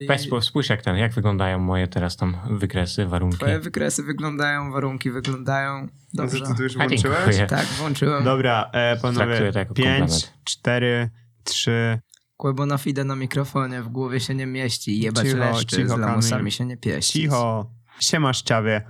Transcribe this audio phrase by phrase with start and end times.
[0.00, 3.36] Weź spo- spójrz jak ten, jak wyglądają moje teraz tam wykresy, warunki.
[3.36, 5.88] Twoje wykresy wyglądają, warunki wyglądają.
[6.14, 6.40] Dobrze.
[6.40, 7.36] Ty to już włączyłeś?
[7.48, 8.24] Tak, włączyłem.
[8.24, 10.32] Dobra, e, panowie, to jako 5, komplement.
[10.44, 11.10] 4,
[11.44, 11.98] 3,
[12.36, 15.00] Kłebo na fide na mikrofonie, w głowie się nie mieści.
[15.00, 16.50] Jebać Cicho, leszczy, cicho, z lamusami Kamil.
[16.52, 17.12] się nie pieści.
[17.20, 17.70] cicho.
[18.00, 18.82] Siema Szczawie.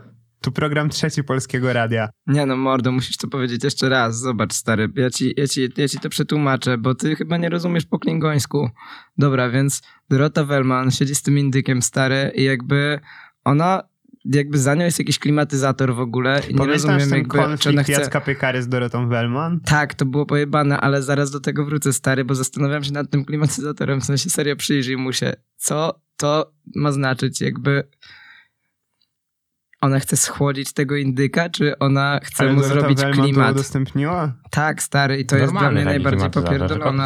[0.46, 2.08] Tu program trzeci Polskiego Radia.
[2.26, 4.18] Nie no, mordo, musisz to powiedzieć jeszcze raz.
[4.18, 7.86] Zobacz, stary, ja ci, ja, ci, ja ci to przetłumaczę, bo ty chyba nie rozumiesz
[7.86, 8.70] po klingońsku.
[9.18, 13.00] Dobra, więc Dorota Wellman siedzi z tym indykiem, stary, i jakby
[13.44, 13.82] ona,
[14.24, 17.92] jakby za nią jest jakiś klimatyzator w ogóle i nie rozumiem ten jakby, konflikt chce...
[17.92, 19.60] Jacka Piekary z Dorotą Wellman?
[19.60, 23.24] Tak, to było pojebane, ale zaraz do tego wrócę, stary, bo zastanawiam się nad tym
[23.24, 25.32] klimatyzatorem, w sensie serio przyjrzyj mu się.
[25.56, 27.40] Co to ma znaczyć?
[27.40, 27.88] Jakby
[29.80, 33.54] ona chce schłodzić tego indyka, czy ona chce Ale mu zrobić Wellman to klimat?
[33.54, 34.34] udostępniła?
[34.50, 36.30] Tak, stary, i to jest dla Normalny mnie najbardziej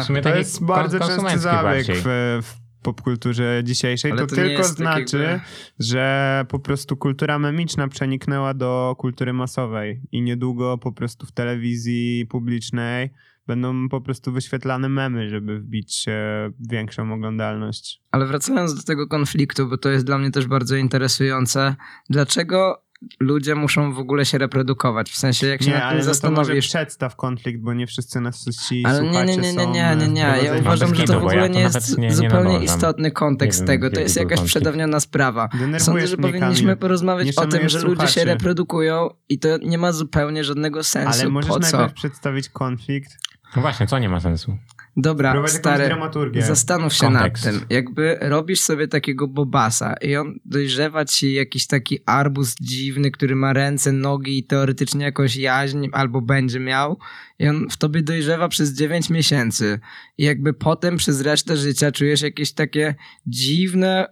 [0.03, 4.11] sumie To taki jest bardzo częsty zabieg w, w popkulturze dzisiejszej.
[4.11, 5.39] Ale to, to tylko znaczy, jakby-
[5.79, 12.25] że po prostu kultura memiczna przeniknęła do kultury masowej i niedługo po prostu w telewizji
[12.25, 13.09] publicznej
[13.47, 18.01] będą po prostu wyświetlane memy, żeby wbić e, większą oglądalność.
[18.11, 21.75] Ale wracając do tego konfliktu, bo to jest dla mnie też bardzo interesujące.
[22.09, 22.83] Dlaczego
[23.19, 25.11] ludzie muszą w ogóle się reprodukować?
[25.11, 26.67] W sensie, jak się Nie, nad ale tym no to może zastanowisz...
[26.67, 30.35] przedstaw konflikt, bo nie wszyscy nas ci Ale nie, nie, nie, nie, nie, nie, nie.
[30.43, 33.89] Ja uważam, że to w ogóle ja nie jest zupełnie istotny kontekst tego.
[33.89, 35.47] To jest jakaś przedawniona sprawa.
[35.47, 36.77] Denerwujesz Sądzę, że powinniśmy Kamil.
[36.77, 41.21] porozmawiać Nie o tym, że ludzie się reprodukują i to nie ma zupełnie żadnego sensu.
[41.21, 41.77] Ale możesz po co?
[41.77, 43.30] najpierw przedstawić konflikt.
[43.55, 44.57] No właśnie, co nie ma sensu?
[44.97, 45.95] Dobra, jakąś stary,
[46.37, 47.45] zastanów się Kontekst.
[47.45, 47.65] nad tym.
[47.69, 53.53] Jakby robisz sobie takiego bobasa i on dojrzewa ci jakiś taki arbus dziwny, który ma
[53.53, 56.97] ręce, nogi i teoretycznie jakąś jaźń albo będzie miał
[57.39, 59.79] i on w tobie dojrzewa przez 9 miesięcy
[60.17, 62.95] i jakby potem przez resztę życia czujesz jakieś takie
[63.27, 64.07] dziwne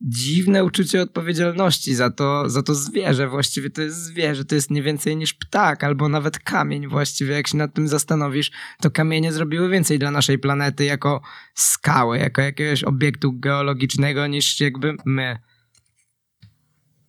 [0.00, 3.28] dziwne uczucie odpowiedzialności za to, za to zwierzę.
[3.28, 7.34] Właściwie to jest zwierzę, to jest nie więcej niż ptak, albo nawet kamień właściwie.
[7.34, 11.22] Jak się nad tym zastanowisz, to kamienie zrobiły więcej dla naszej planety jako
[11.54, 15.38] skały, jako jakiegoś obiektu geologicznego niż jakby my.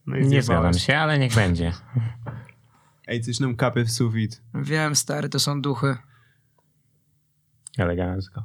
[0.05, 1.73] No Nie zgadzam się, ale niech będzie.
[3.07, 4.41] Ej, coś nam kapy w sufit.
[4.53, 5.97] Wiem, stary, to są duchy.
[7.77, 8.43] Elegancko.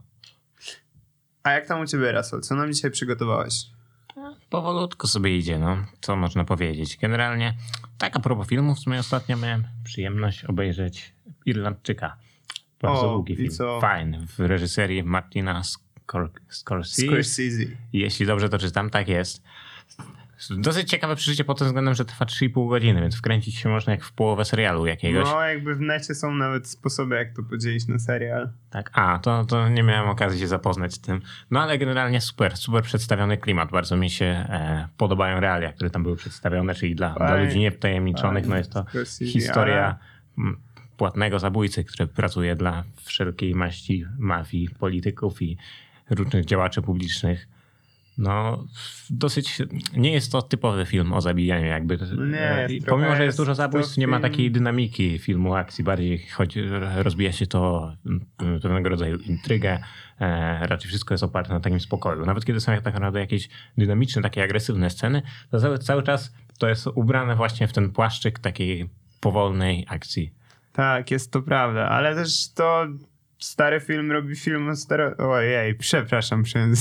[1.42, 2.40] A jak tam u ciebie, Rasol?
[2.40, 3.72] Co nam dzisiaj przygotowałeś?
[4.52, 5.76] Powolutku sobie idzie, no.
[6.00, 6.96] Co można powiedzieć?
[6.96, 7.54] Generalnie,
[7.98, 11.12] tak a propos filmów, w sumie ostatnio miałem przyjemność obejrzeć
[11.46, 12.16] Irlandczyka.
[12.80, 13.50] Bardzo O, długi film.
[13.50, 13.80] co?
[13.80, 14.26] Fajny.
[14.26, 17.02] W reżyserii Martina Scor- Scorsese.
[17.06, 17.64] Scorsese.
[17.92, 19.42] Jeśli dobrze to czytam, tak jest.
[20.50, 24.04] Dosyć ciekawe przeżycie pod tym względem, że trwa 3,5 godziny, więc wkręcić się można jak
[24.04, 25.24] w połowę serialu jakiegoś.
[25.24, 28.50] No, jakby w necie są nawet sposoby, jak to podzielić na serial.
[28.70, 31.20] Tak, a, to, to nie miałem okazji się zapoznać z tym.
[31.50, 33.70] No ale generalnie super, super przedstawiony klimat.
[33.70, 37.44] Bardzo mi się e, podobają realia, które tam były przedstawione, czyli dla, dla Fajnie.
[37.44, 38.84] ludzi niewtajemniczonych, no jest to
[39.24, 39.98] historia
[40.96, 45.56] płatnego zabójcy, który pracuje dla wszelkiej maści mafii, polityków i
[46.10, 47.48] różnych działaczy publicznych.
[48.18, 48.64] No,
[49.10, 49.62] dosyć.
[49.96, 51.98] Nie jest to typowy film o zabijaniu, jakby.
[52.30, 56.58] Nie, E, Pomimo, że jest dużo zabójstw, nie ma takiej dynamiki filmu akcji, bardziej choć
[56.96, 59.78] rozbija się to mm, pewnego rodzaju intrygę.
[60.20, 62.26] E, raczej wszystko jest oparte na takim spokoju.
[62.26, 66.68] Nawet kiedy są tak naprawdę jakieś dynamiczne, takie agresywne sceny, to cały, cały czas to
[66.68, 68.90] jest ubrane właśnie w ten płaszczyk takiej
[69.20, 70.34] powolnej akcji.
[70.72, 72.86] Tak, jest to prawda, ale też to
[73.38, 75.16] stary film robi film o staro...
[75.16, 76.72] Ojej, przepraszam, się.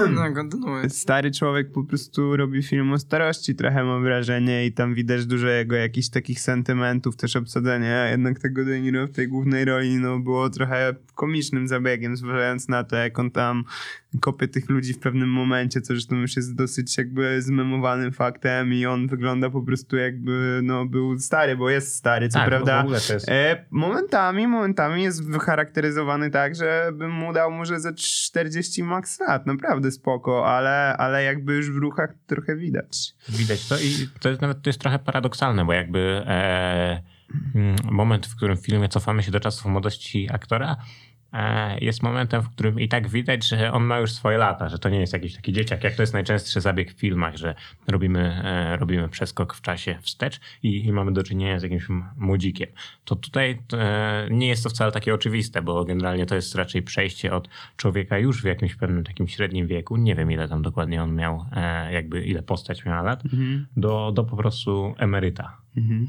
[0.14, 0.90] No, kontynuuj.
[0.90, 5.48] Stary człowiek po prostu robi film o starości, trochę mam wrażenie i tam widać dużo
[5.48, 10.18] jego jakichś takich sentymentów, też obsadzenia, jednak tego De Niro w tej głównej roli no,
[10.18, 13.64] było trochę komicznym zabiegiem, zważając na to, jak on tam
[14.20, 18.86] kopie tych ludzi w pewnym momencie, co zresztą już jest dosyć jakby zmemowanym faktem i
[18.86, 22.78] on wygląda po prostu jakby no był stary, bo jest stary, co Tak, prawda.
[22.82, 27.80] w ogóle to jest- E, momentami, momentami jest wycharakteryzowany tak, że bym mu dał może
[27.80, 33.14] ze 40 max lat, naprawdę spoko, ale, ale jakby już w ruchach trochę widać.
[33.28, 37.02] Widać to i to jest nawet to jest trochę paradoksalne, bo jakby e,
[37.90, 40.76] moment, w którym w filmie cofamy się do czasów młodości aktora,
[41.80, 44.88] jest momentem, w którym i tak widać, że on ma już swoje lata, że to
[44.88, 47.54] nie jest jakiś taki dzieciak, jak to jest najczęstszy zabieg w filmach, że
[47.86, 52.68] robimy, e, robimy przeskok w czasie wstecz i, i mamy do czynienia z jakimś młodzikiem.
[53.04, 57.34] To tutaj e, nie jest to wcale takie oczywiste, bo generalnie to jest raczej przejście
[57.34, 61.14] od człowieka już w jakimś pewnym takim średnim wieku, nie wiem ile tam dokładnie on
[61.14, 63.22] miał, e, jakby ile postać miała lat,
[63.76, 65.56] do, do po prostu emeryta.
[65.76, 66.08] Mhm.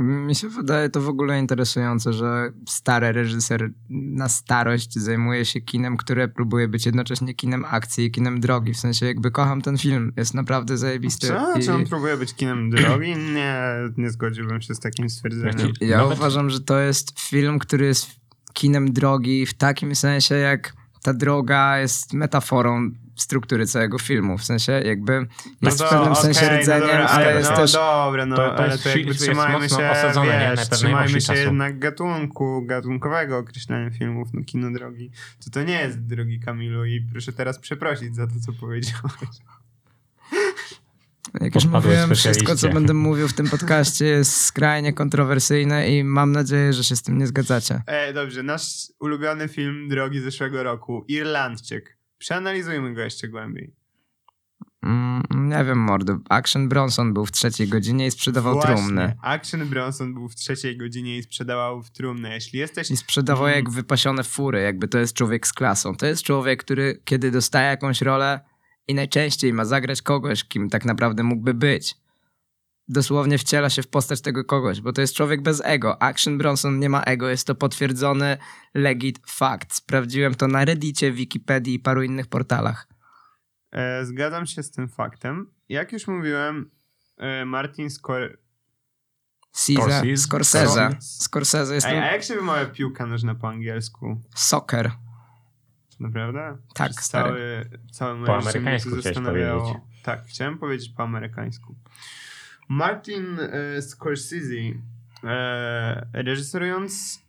[0.00, 5.96] Mi się wydaje to w ogóle interesujące, że stary reżyser na starość zajmuje się kinem,
[5.96, 8.74] które próbuje być jednocześnie kinem akcji i kinem drogi.
[8.74, 11.26] W sensie jakby kocham ten film, jest naprawdę zajebisty.
[11.26, 11.58] Co?
[11.58, 13.14] I Czy on próbuje być kinem drogi?
[13.34, 13.62] Nie,
[13.96, 15.72] nie zgodziłbym się z takim stwierdzeniem.
[15.80, 18.06] Ja Nawet- uważam, że to jest film, który jest
[18.52, 24.38] kinem drogi w takim sensie, jak ta droga jest metaforą struktury całego filmu.
[24.38, 25.26] W sensie jakby
[25.62, 27.72] jest w to pewnym sensie okej, rdzeniem, no dobra, ale jest no też...
[27.72, 30.44] dobra, no To- to ale to jakby jest trzymajmy się, osadzone, nie?
[30.44, 35.10] Na wiesz, pewnej trzymajmy się jednak gatunku, gatunkowego określania filmów, no kino drogi.
[35.44, 39.38] To to nie jest drogi Kamilu i proszę teraz przeprosić za to, co powiedziałeś.
[41.40, 46.32] Jak już mówiłem, wszystko, co będę mówił w tym podcaście jest skrajnie kontrowersyjne i mam
[46.32, 47.82] nadzieję, że się z tym nie zgadzacie.
[47.86, 48.62] E, dobrze, nasz
[49.00, 51.98] ulubiony film drogi zeszłego roku, Irlandczyk.
[52.18, 53.74] Przeanalizujmy go jeszcze głębiej.
[54.82, 56.18] Mm, nie wiem, mordo.
[56.28, 59.16] Action Bronson był w trzeciej godzinie i sprzedawał Właśnie, trumny.
[59.22, 62.34] Action Bronson był w trzeciej godzinie i sprzedawał w trumnę.
[62.34, 63.56] Jeśli jesteś I sprzedawał Mm.
[63.56, 65.96] jak wypasione fury, jakby to jest człowiek z klasą.
[65.96, 68.40] To jest człowiek, który kiedy dostaje jakąś rolę
[68.88, 71.96] i najczęściej ma zagrać kogoś, kim tak naprawdę mógłby być.
[72.88, 76.02] Dosłownie wciela się w postać tego kogoś, bo to jest człowiek bez ego.
[76.02, 78.38] Action Bronson nie ma ego, jest to potwierdzony
[78.74, 79.74] legit fakt.
[79.74, 82.88] Sprawdziłem to na Reddicie, Wikipedii i paru innych portalach.
[83.72, 85.50] E, zgadzam się z tym faktem.
[85.68, 86.70] Jak już mówiłem,
[87.16, 88.38] e, Martin Scor...
[89.66, 90.96] Caesar, Scorsese?
[91.00, 91.74] Scorsese.
[91.74, 94.20] Jest Ej, a to jak się wymawia piłka nożna po angielsku?
[94.34, 94.90] soccer.
[96.00, 96.58] Naprawdę?
[96.74, 97.30] Tak, Przez stary.
[97.30, 99.62] cały, cały Po amerykańsku zastanawiało.
[99.62, 99.82] powiedzieć.
[100.02, 101.74] Tak, chciałem powiedzieć po amerykańsku.
[102.68, 104.72] Martin e, Scorsese
[105.24, 107.22] e, reżyserując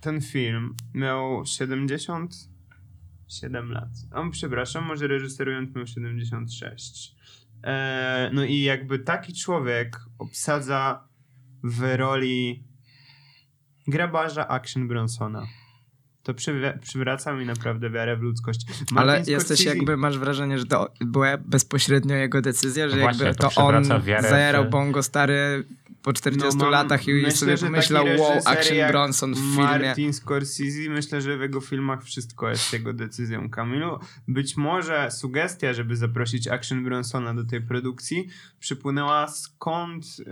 [0.00, 3.88] ten film miał 77 lat.
[4.12, 7.16] O, przepraszam, może reżyserując miał 76.
[7.64, 11.08] E, no i jakby taki człowiek obsadza
[11.64, 12.64] w roli
[13.86, 15.46] grabarza Action Bronsona.
[16.24, 16.34] To
[16.80, 18.60] przywraca mi naprawdę wiarę w ludzkość.
[18.96, 23.02] Ale Martin jesteś Scorsese- jakby, masz wrażenie, że to była bezpośrednio jego decyzja, że No
[23.02, 25.64] właśnie, jakby to to, on w- zajarał bongo stary
[26.02, 29.62] po 40 No mam- latach i myślę, sobie że pomyślał, wow, Action Bronson w filmie.
[29.86, 33.98] Martin Scorsese, myślę, że w jego filmach wszystko jest jego decyzją, Kamilu.
[34.28, 38.28] Być może sugestia, żeby zaprosić Action Bronsona do tej produkcji
[38.60, 40.24] przypłynęła skąd e,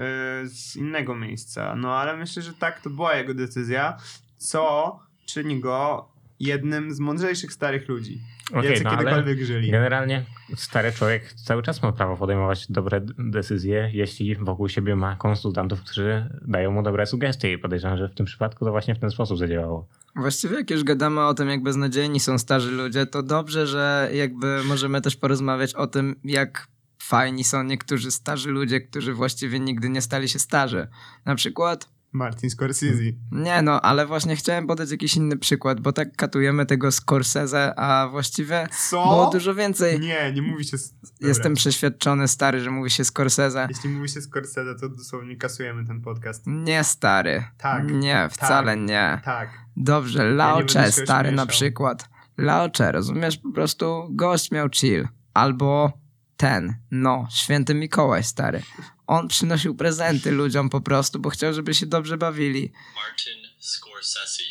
[0.46, 1.74] z innego miejsca.
[1.76, 3.96] No ale myślę, że tak, to była jego decyzja,
[4.36, 6.08] co czyni go
[6.40, 8.20] jednym z mądrzejszych starych ludzi,
[8.52, 9.70] Okej, jacy no ale kiedykolwiek żyli.
[9.70, 10.24] generalnie
[10.56, 16.28] stary człowiek cały czas ma prawo podejmować dobre decyzje, jeśli wokół siebie ma konsultantów, którzy
[16.48, 19.38] dają mu dobre sugestie i podejrzewam, że w tym przypadku to właśnie w ten sposób
[19.38, 19.88] zadziałało.
[20.16, 24.64] Właściwie jak już gadamy o tym, jak beznadziejni są starzy ludzie, to dobrze, że jakby
[24.64, 26.66] możemy też porozmawiać o tym, jak
[27.02, 30.88] fajni są niektórzy starzy ludzie, którzy właściwie nigdy nie stali się starzy.
[31.24, 33.12] Na przykład Martin Scorsese.
[33.30, 38.08] Nie no, ale właśnie chciałem podać jakiś inny przykład, bo tak katujemy tego Scorsese, a
[38.08, 39.02] właściwie Co?
[39.02, 40.00] było dużo więcej.
[40.00, 40.76] Nie, nie mówi się...
[40.76, 41.28] Dobra.
[41.28, 43.66] Jestem przeświadczony, stary, że mówi się Scorsese.
[43.68, 46.42] Jeśli mówi się Scorsese, to dosłownie kasujemy ten podcast.
[46.46, 47.44] Nie, stary.
[47.58, 47.90] Tak.
[47.90, 49.20] Nie, wcale nie.
[49.24, 49.50] Tak.
[49.76, 52.08] Dobrze, Ja nie Lao będę Che, się stary na przykład.
[52.38, 53.36] Lao Che, rozumiesz?
[53.38, 55.08] Po prostu gość miał chill.
[55.34, 55.92] Albo
[56.36, 58.62] ten, no, święty Mikołaj, stary.
[59.12, 62.72] On przynosił prezenty ludziom po prostu, bo chciał, żeby się dobrze bawili.
[62.94, 64.42] Martin Scorsese.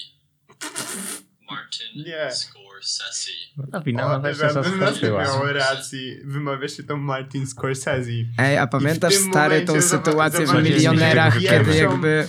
[1.51, 2.31] Martin Nie.
[2.31, 3.31] Scorsese.
[3.57, 5.23] No ta wina O, nawet się zaskoczyła.
[5.23, 6.15] miał racji.
[6.23, 8.09] Wymawia się to Martin Scorsese.
[8.37, 12.27] Ej, a pamiętasz stary tą sytuację w milionerach, kiedy jakby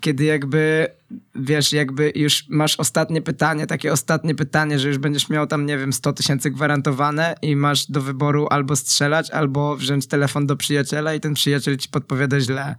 [0.00, 0.88] kiedy jakby
[1.34, 5.78] wiesz, jakby już masz ostatnie pytanie, takie ostatnie pytanie, że już będziesz miał tam, nie
[5.78, 11.14] wiem, 100 tysięcy gwarantowane i masz do wyboru albo strzelać, albo wziąć telefon do przyjaciela
[11.14, 12.76] i ten przyjaciel ci podpowiada źle.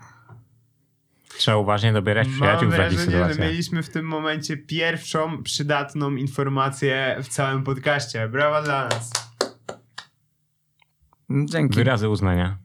[1.37, 3.49] Trzeba uważnie dobierać przyjaciół Mam w takich wrażenie, że sytuacjach.
[3.49, 8.27] mieliśmy w tym momencie pierwszą przydatną informację w całym podcaście.
[8.27, 9.11] Brawa dla nas.
[11.45, 11.75] Dzięki.
[11.75, 12.64] Wyrazy uznania.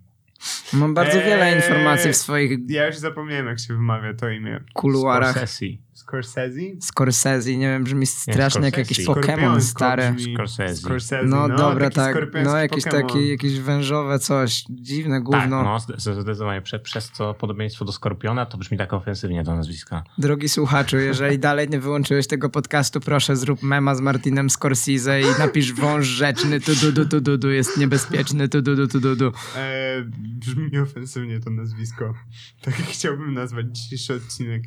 [0.72, 4.60] Mam bardzo wiele Eee, informacji w swoich Ja już zapomniałem, jak się wymawia to imię.
[4.74, 5.30] kuluarach.
[5.36, 5.66] Scorsese.
[6.10, 6.60] Scorsese?
[6.80, 9.06] Scorsese, nie wiem, brzmi strasznie jak jakiś.
[9.06, 10.12] Pokémon stary.
[10.12, 10.34] brzmi.
[10.34, 10.76] Scorsese.
[10.76, 11.22] Scorsese.
[11.26, 12.44] No, dobra, taki tak.
[12.44, 12.90] No jakieś Pokémon.
[13.06, 15.62] takie, jakieś wężowe coś, dziwne Tak, gówno.
[15.62, 16.62] no, zde- zdecydowanie.
[16.62, 20.02] Prze, przez to podobieństwo do Skorpiona to brzmi tak ofensywnie to nazwisko.
[20.18, 25.38] Drogi słuchaczu, jeżeli dalej nie wyłączyłeś tego podcastu, proszę zrób mema z Martinem Scorsese i
[25.38, 29.00] napisz wąż rzeczny, tu du du du du du jest niebezpieczny, tu du du du
[29.00, 29.32] du du.
[29.56, 32.14] E, brzmi ofensywnie to nazwisko.
[32.62, 34.62] Tak jak chciałbym nazwać dzisiejszy odcinek.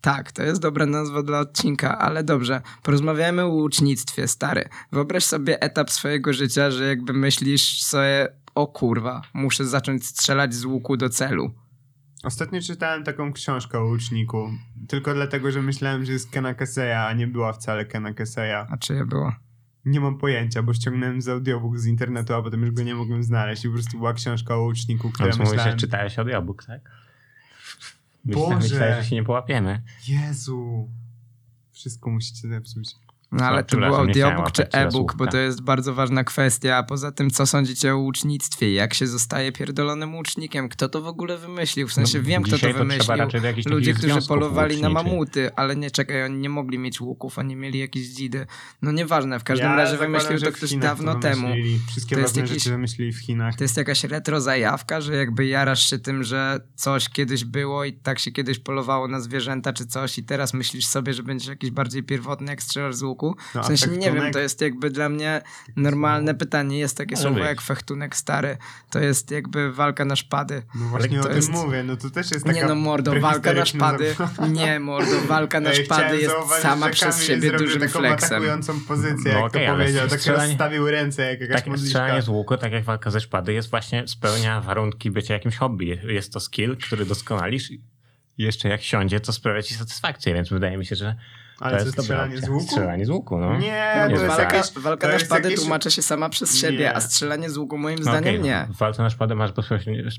[0.00, 2.62] Tak, to jest dobra nazwa dla odcinka, ale dobrze.
[2.82, 4.68] Porozmawiajmy o łucznictwie, stary.
[4.92, 10.64] Wyobraź sobie etap swojego życia, że jakby myślisz sobie, o kurwa, muszę zacząć strzelać z
[10.64, 11.50] łuku do celu.
[12.24, 14.50] Ostatnio czytałem taką książkę o łuczniku.
[14.88, 18.66] Tylko dlatego, że myślałem, że jest Kena Keseya, a nie była wcale Kena Keseya.
[18.70, 19.32] A czy je było?
[19.84, 23.22] Nie mam pojęcia, bo ściągnąłem z audiobook z internetu, a potem już go nie mogłem
[23.22, 25.78] znaleźć i po prostu była książka o łuczniku, która Więc mówisz, że myślałem...
[25.78, 26.90] czytałeś audiobook, tak?
[28.34, 28.56] Boże.
[28.56, 29.82] Myślałem, że się nie połapiemy.
[30.08, 30.90] Jezu!
[31.72, 32.94] Wszystko musicie zepsuć.
[33.32, 36.76] No ale No, to był audiobook czy e-book, bo to jest bardzo ważna kwestia.
[36.76, 38.72] A poza tym, co sądzicie o łucznictwie?
[38.72, 40.68] Jak się zostaje pierdolonym łucznikiem?
[40.68, 41.88] Kto to w ogóle wymyślił?
[41.88, 43.16] W sensie No, wiem, kto to to wymyślił.
[43.66, 47.78] Ludzie, którzy polowali na mamuty, ale nie czekaj, oni nie mogli mieć łuków, oni mieli
[47.78, 48.46] jakieś dzidy.
[48.82, 51.48] No nieważne, w każdym Ja razie wymyślił to ktoś Chinach dawno to temu.
[51.88, 53.54] Wszystkie To jest ważne jakiś- rzeczy wymyślili w Chinach.
[53.56, 57.92] To jest jakaś retro zajawka, że jakby jarasz się tym, że coś kiedyś było i
[57.92, 61.70] tak się kiedyś polowało na zwierzęta czy coś i teraz myślisz sobie, że będziesz jakiś
[61.70, 63.15] bardziej pierwotny, jak strzelasz z łuku.
[63.54, 65.42] No, w sensie nie wiem, to jest jakby dla mnie
[65.76, 66.78] normalne pytanie.
[66.78, 68.56] Jest takie słowo jak fechtunek stary.
[68.90, 70.62] To jest jakby walka na szpady.
[70.74, 73.20] No właśnie to o tym jest- mówię, no to też jest taka Nie no mordo,
[73.20, 74.14] walka na szpady.
[74.14, 74.46] zabawa.
[74.46, 78.28] Nie mordo, walka na szpady jest sama przez siebie dużym taką flexem.
[78.28, 80.08] atakującą pozycję, No jak okej, to powiedział.
[80.08, 81.88] Tak strzelanie- rozstawił ręce, jak jakaś Takie modliszka.
[81.98, 86.00] strzelanie z łuku, tak jak walka ze szpady, jest właśnie spełnia warunki bycia jakimś hobby.
[86.08, 87.82] Jest to skill, który doskonalisz i
[88.38, 91.16] jeszcze jak siądzie, to sprawia ci satysfakcję, więc wydaje mi się, że
[91.60, 92.64] Ale to jest strzelanie z łuku?
[92.66, 93.58] Strzelanie z łuku, no.
[93.58, 94.72] Nie, No to jest walka, jakieś...
[94.72, 96.96] walka to na szpady jakieś- tłumaczy się sama przez siebie, Nie.
[96.96, 98.66] a strzelanie z łuku moim No zdaniem okej, nie.
[98.70, 99.50] W walce na szpadę masz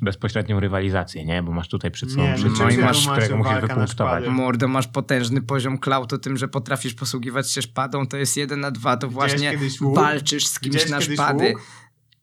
[0.01, 1.43] bezpośrednią rywalizację, nie?
[1.43, 4.27] Bo masz tutaj przed sobą no przeciwnika, się masz, którego musisz wypunktować.
[4.27, 8.71] Mordo, masz potężny poziom klautu tym, że potrafisz posługiwać się szpadą, to jest jeden na
[8.71, 9.57] dwa, to właśnie
[9.93, 11.49] walczysz z kimś Widziałeś na szpady.
[11.53, 11.61] łuk?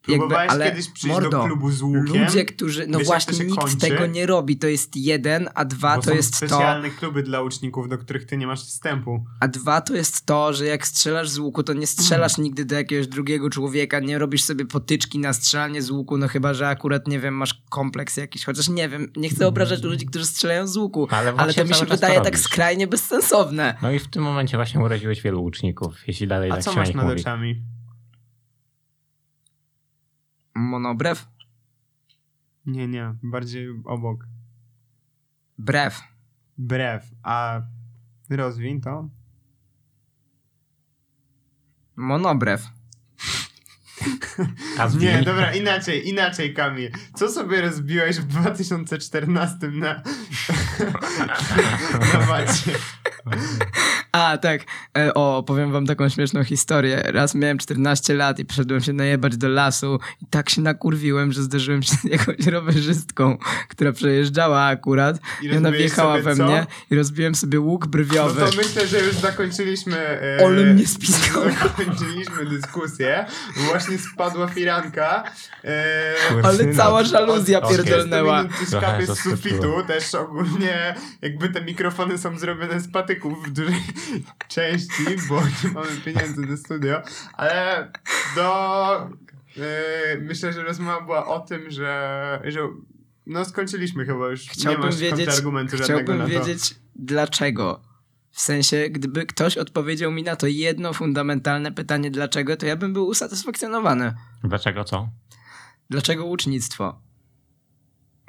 [0.05, 2.23] Próbowałeś ale kiedyś przyjść mordo, do klubu z łukiem?
[2.25, 3.77] Ludzie, którzy, no Wiesz, właśnie nikt kończy?
[3.77, 7.23] tego nie robi, to jest jeden, a dwa Bo to są jest to, specjalne kluby
[7.23, 9.25] dla uczniów, do których ty nie masz wstępu.
[9.39, 12.75] a dwa to jest to, że jak strzelasz z łuku, to nie strzelasz nigdy do
[12.75, 17.07] jakiegoś drugiego człowieka, nie robisz sobie potyczki na strzelanie z łuku, no chyba, że akurat,
[17.07, 20.77] nie wiem, masz kompleks jakiś, chociaż nie wiem, nie chcę obrażać ludzi, którzy strzelają z
[20.77, 23.77] łuku, Ale ale to mi się wydaje tak skrajnie bezsensowne.
[23.81, 26.79] No i w tym momencie właśnie uraziłeś wielu łuczników, jeśli dalej A tak co się
[26.79, 27.21] masz nad mówi.
[27.21, 27.61] oczami?
[30.55, 31.27] Monobrew?
[32.65, 34.25] Nie, nie, bardziej obok.
[35.57, 36.01] Brew.
[36.57, 37.61] Brew, a
[38.29, 39.09] rozwiń to.
[41.95, 42.61] Monobrew.
[44.99, 46.91] Nie, dobra, inaczej, inaczej Kamil.
[47.13, 49.93] Co sobie rozbiłeś w 2014 na,
[52.13, 52.71] na macie?
[54.11, 54.61] A, tak.
[54.97, 57.03] E, o, powiem wam taką śmieszną historię.
[57.05, 61.41] Raz miałem 14 lat i przyszedłem się najebać do lasu i tak się nakurwiłem, że
[61.43, 63.37] zderzyłem się z jakąś rowerzystką,
[63.69, 66.45] która przejeżdżała akurat I i ona wjechała we co?
[66.45, 68.41] mnie i rozbiłem sobie łuk No brwiowy.
[68.51, 69.97] to myślę, że już zakończyliśmy.
[69.97, 71.41] E, Ale mnie spisał.
[71.63, 73.25] Zakończyliśmy dyskusję.
[73.55, 75.23] Właśnie spadła firanka.
[75.63, 75.83] E,
[76.43, 77.77] Ale cała żaluzja Okej.
[77.77, 78.37] pierdolnęła.
[78.43, 79.73] minut Trochę skapie z sufitu.
[79.87, 83.83] Też ogólnie jakby te mikrofony są zrobione z patyków w dużej
[84.47, 87.01] części, bo nie mamy pieniędzy na studio.
[87.33, 87.91] Ale
[88.35, 89.09] do...
[89.57, 92.41] E, myślę, że rozmowa była o tym, że...
[92.45, 92.59] że
[93.25, 94.47] no skończyliśmy chyba już.
[94.47, 96.29] nie Chciałbym masz wiedzieć, argumentu chciałbym na to.
[96.29, 97.81] wiedzieć dlaczego.
[98.31, 102.93] W sensie, gdyby ktoś odpowiedział mi na to jedno fundamentalne pytanie dlaczego, to ja bym
[102.93, 104.13] był usatysfakcjonowany.
[104.43, 105.09] Dlaczego co?
[105.89, 107.01] Dlaczego łucznictwo?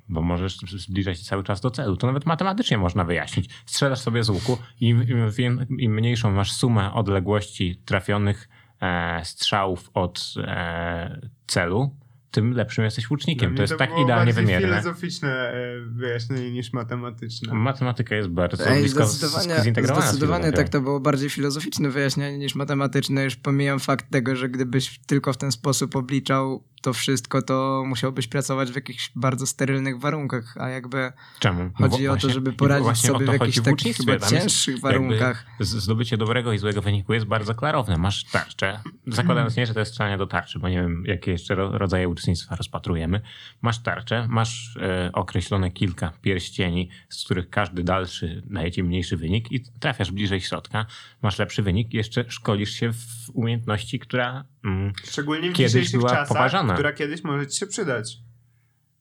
[0.08, 1.96] Bo możesz zbliżać się cały czas do celu.
[1.96, 3.50] To nawet matematycznie można wyjaśnić.
[3.66, 5.06] Strzelasz sobie z łuku i im,
[5.38, 8.48] im, im mniejszą masz sumę odległości trafionych
[8.80, 11.96] e, strzałów od e, celu,
[12.36, 13.50] tym lepszym jesteś łucznikiem.
[13.50, 14.68] Dla To jest tak było idealnie bardziej wymierne.
[14.80, 17.54] filozoficzne e, wyjaśnienie niż matematyczne.
[17.54, 22.38] Matematyka jest bardzo Ej, blisko zdecydowanie, zintegrowana z zdecydowanie tak to było bardziej filozoficzne wyjaśnienie
[22.38, 23.24] niż matematyczne.
[23.24, 28.26] Już pomijam fakt tego, że gdybyś tylko w ten sposób obliczał to wszystko, to musiałbyś
[28.28, 31.70] pracować w jakichś bardzo sterylnych warunkach, a jakby Czemu?
[31.80, 35.46] No chodzi o to, żeby poradzić sobie w to jakichś takich chyba cięższych warunkach.
[35.60, 37.96] Zdobycie dobrego i złego wyniku jest bardzo klarowne.
[37.96, 41.54] Masz tarczę, zakładając nie, że to jest strzelanie do tarczy, bo nie wiem, jakie jeszcze
[41.54, 43.20] ro- rodzaje uczestnictwa rozpatrujemy.
[43.62, 49.52] Masz tarczę, masz e, określone kilka pierścieni, z których każdy dalszy daje ci mniejszy wynik
[49.52, 50.86] i trafiasz bliżej środka,
[51.22, 54.44] masz lepszy wynik i jeszcze szkolisz się w umiejętności, która...
[54.64, 56.74] Mm, Szczególnie w Kiedyś dzisiejszych była czasach, poważana.
[56.74, 58.18] która kiedyś może ci się przydać.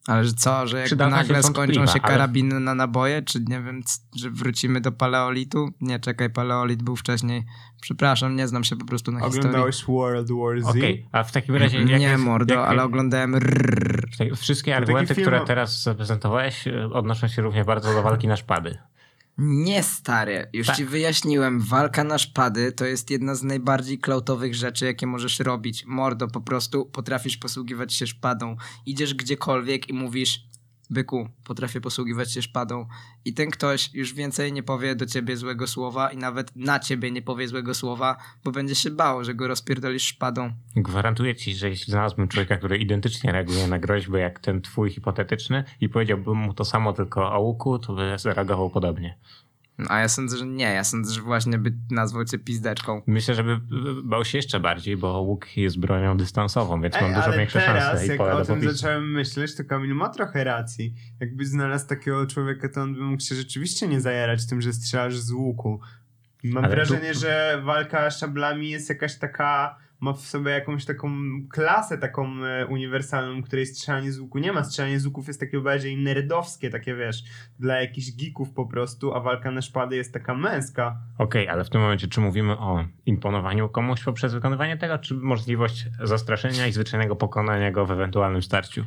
[0.07, 3.61] Ale że co, że jak Przydatność nagle skończą się ale- karabiny na naboje, czy nie
[3.61, 3.81] wiem,
[4.15, 5.69] że wrócimy do paleolitu?
[5.81, 7.43] Nie, czekaj, paleolit był wcześniej.
[7.81, 9.39] Przepraszam, nie znam się po prostu na historii.
[9.39, 10.65] Oglądałeś World War Z?
[10.77, 11.77] Okej, a w takim razie...
[11.77, 14.09] jak Nie, jest- mordo, jak- ale oglądałem rrrr.
[14.17, 18.35] Tak, Wszystkie argumenty, film które teraz zaprezentowałeś, e, odnoszą się równie bardzo do walki na
[18.35, 18.77] szpady.
[19.37, 20.75] Nie, stary, już Tak.
[20.75, 21.61] ci wyjaśniłem.
[21.61, 25.85] Walka na szpady to jest jedna z najbardziej klautowych rzeczy, jakie możesz robić.
[25.85, 28.55] Mordo, po prostu potrafisz posługiwać się szpadą.
[28.85, 30.43] Idziesz gdziekolwiek i mówisz
[30.89, 32.87] byku, potrafię posługiwać się szpadą
[33.25, 37.11] i ten ktoś już więcej nie powie do ciebie złego słowa i nawet na ciebie
[37.11, 40.51] nie powie złego słowa, bo będzie się bał, że go rozpierdolisz szpadą.
[40.75, 45.63] Gwarantuję ci, że jeśli znalazłbym człowieka, który identycznie reaguje na groźby jak ten twój hipotetyczny
[45.81, 49.17] i powiedziałbym mu to samo tylko o łuku, to by zareagował podobnie.
[49.77, 53.01] No, A ja sądzę, że nie, ja sądzę, że właśnie by nazwał cię pizdeczką.
[53.07, 53.59] Myślę, że by
[54.03, 57.59] bał się jeszcze bardziej, bo łuk jest bronią dystansową, więc mam Ej, dużo ale większe
[57.59, 60.93] teraz, szanse i jak pole o tym zacząłem myśleć, to Kamil ma trochę racji.
[61.19, 65.17] Jakby znalazł takiego człowieka, to on by mógł się rzeczywiście nie zajarać tym, że strzelasz
[65.17, 65.79] z łuku.
[66.43, 71.11] Mam Ale wrażenie, tu- że walka szablami jest jakaś taka, ma w sobie jakąś taką
[71.49, 74.63] klasę taką e, uniwersalną, której strzelanie z łuku nie ma.
[74.63, 77.23] Strzelanie z łuków jest takie bardziej nerdowskie, takie wiesz,
[77.59, 80.97] dla jakichś geeków po prostu, a walka na szpady jest taka męska.
[81.17, 85.85] Okej, ale w tym momencie czy mówimy o imponowaniu komuś poprzez wykonywanie tego, czy możliwość
[86.03, 88.85] zastraszenia i zwyczajnego pokonania go w ewentualnym starciu?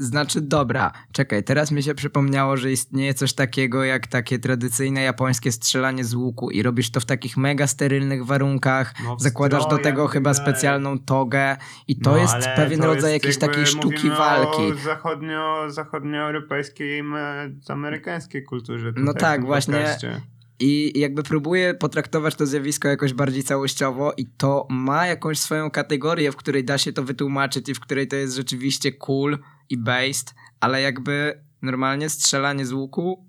[0.00, 5.52] Znaczy, dobra, czekaj, teraz mi się przypomniało, że istnieje coś takiego jak takie tradycyjne japońskie
[5.52, 10.06] strzelanie z łuku i robisz to w takich mega sterylnych warunkach, No, zakładasz do tego
[10.06, 11.56] chyba specjalną togę
[11.88, 14.62] i to No, jest pewien to rodzaj jest jakiejś takiej sztuki walki.
[14.62, 18.92] O zachodnio, zachodnioeuropejskiej i me- amerykańskiej kulturze.
[18.96, 19.74] No tak, właśnie.
[19.74, 20.20] podcaście.
[20.60, 26.32] I jakby próbuję potraktować to zjawisko jakoś bardziej całościowo i to ma jakąś swoją kategorię,
[26.32, 29.38] w której da się to wytłumaczyć i w której to jest rzeczywiście cool
[29.70, 33.26] i based, ale jakby normalnie strzelanie z łuku,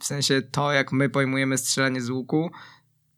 [0.00, 2.50] w sensie to jak my pojmujemy strzelanie z łuku,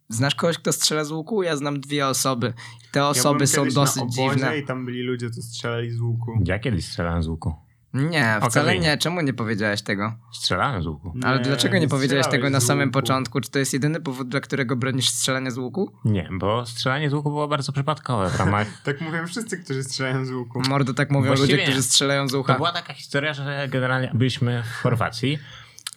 [0.08, 1.42] znasz kogoś, kto strzela z łuku?
[1.42, 2.52] Ja znam dwie osoby.
[2.92, 4.58] Te Ja osoby byłem są na dosyć obozie dziwne.
[4.58, 6.42] i tam byli ludzie, co strzelali z łuku.
[6.46, 7.54] Ja kiedyś strzelałem z łuku.
[7.94, 8.98] Nie, wcale nie.
[8.98, 10.12] Czemu nie powiedziałeś tego?
[10.32, 11.12] Strzelałem z łuku.
[11.24, 12.92] Ale dlaczego nie, powiedziałeś strzelałeś tego na z samym łuku.
[13.00, 13.40] początku?
[13.40, 15.92] Czy to jest jedyny powód, dla którego bronisz strzelania z łuku?
[16.04, 18.66] Nie, bo strzelanie z łuku było bardzo przypadkowe w ramach...
[18.84, 20.62] Tak mówią wszyscy, którzy strzelają z łuku.
[20.68, 21.62] Mordo tak mówią Właściwie ludzie, nie.
[21.64, 22.54] którzy strzelają z To ucha.
[22.54, 25.38] była taka historia, że generalnie byliśmy w Chorwacji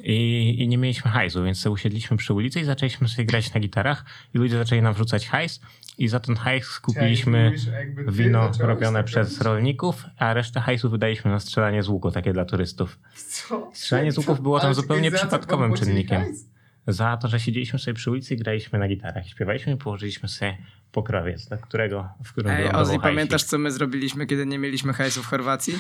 [0.04, 4.06] i, i nie mieliśmy hajsu, więc usiedliśmy przy ulicy i zaczęliśmy sobie grać na gitarach
[4.34, 5.62] i ludzie zaczęli nam wrzucać hajs
[5.98, 7.66] i za ten hajs kupiliśmy Mówisz,
[8.08, 9.46] wino robione przez robić?
[9.46, 13.00] rolników, a resztę hajsu wydaliśmy na strzelanie z łuku, takie dla turystów.
[13.30, 13.72] Co?
[13.74, 16.22] Strzelanie z łuków było tam Ale zupełnie przypadkowym czynnikiem.
[16.22, 16.46] hajs?
[16.88, 19.28] Za to, że siedzieliśmy sobie przy ulicy i graliśmy na gitarach.
[19.28, 20.58] Śpiewaliśmy i położyliśmy sobie
[20.92, 25.24] pokrowiec, do którego, w którym Ej, Ozzy, pamiętasz, co my zrobiliśmy, kiedy nie mieliśmy hajsu
[25.24, 25.80] w Chorwacji?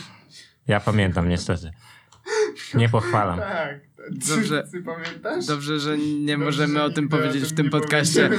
[0.67, 1.71] Ja pamiętam, niestety.
[2.73, 3.39] Nie pochwalam.
[3.39, 3.79] Tak.
[4.11, 4.67] Dobrze.
[4.85, 5.45] Pamiętasz?
[5.45, 8.29] Dobrze, że nie Dobrze, możemy że o tym powiedzieć w tym podcaście.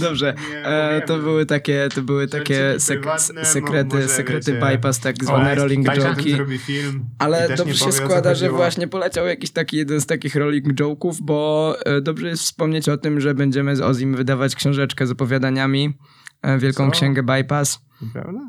[0.00, 4.52] Dobrze, Nie, e, to były takie, to były Rzeczy takie sek mo- sekrety, może sekrety
[4.52, 6.34] wiecie, bypass, tak zwane rolling tak o tym joke'i.
[6.36, 10.34] zrobi film i Ale dobrze się składa, że właśnie poleciał jakiś taki jeden z takich
[10.36, 15.06] rolling joke'ów, bo e, dobrze jest wspomnieć o tym, że będziemy z Ozim wydawać książeczkę
[15.06, 15.98] z opowiadaniami,
[16.42, 16.90] e, Wielką Co?
[16.90, 17.78] Księgę Bypass.
[18.12, 18.40] Prawda?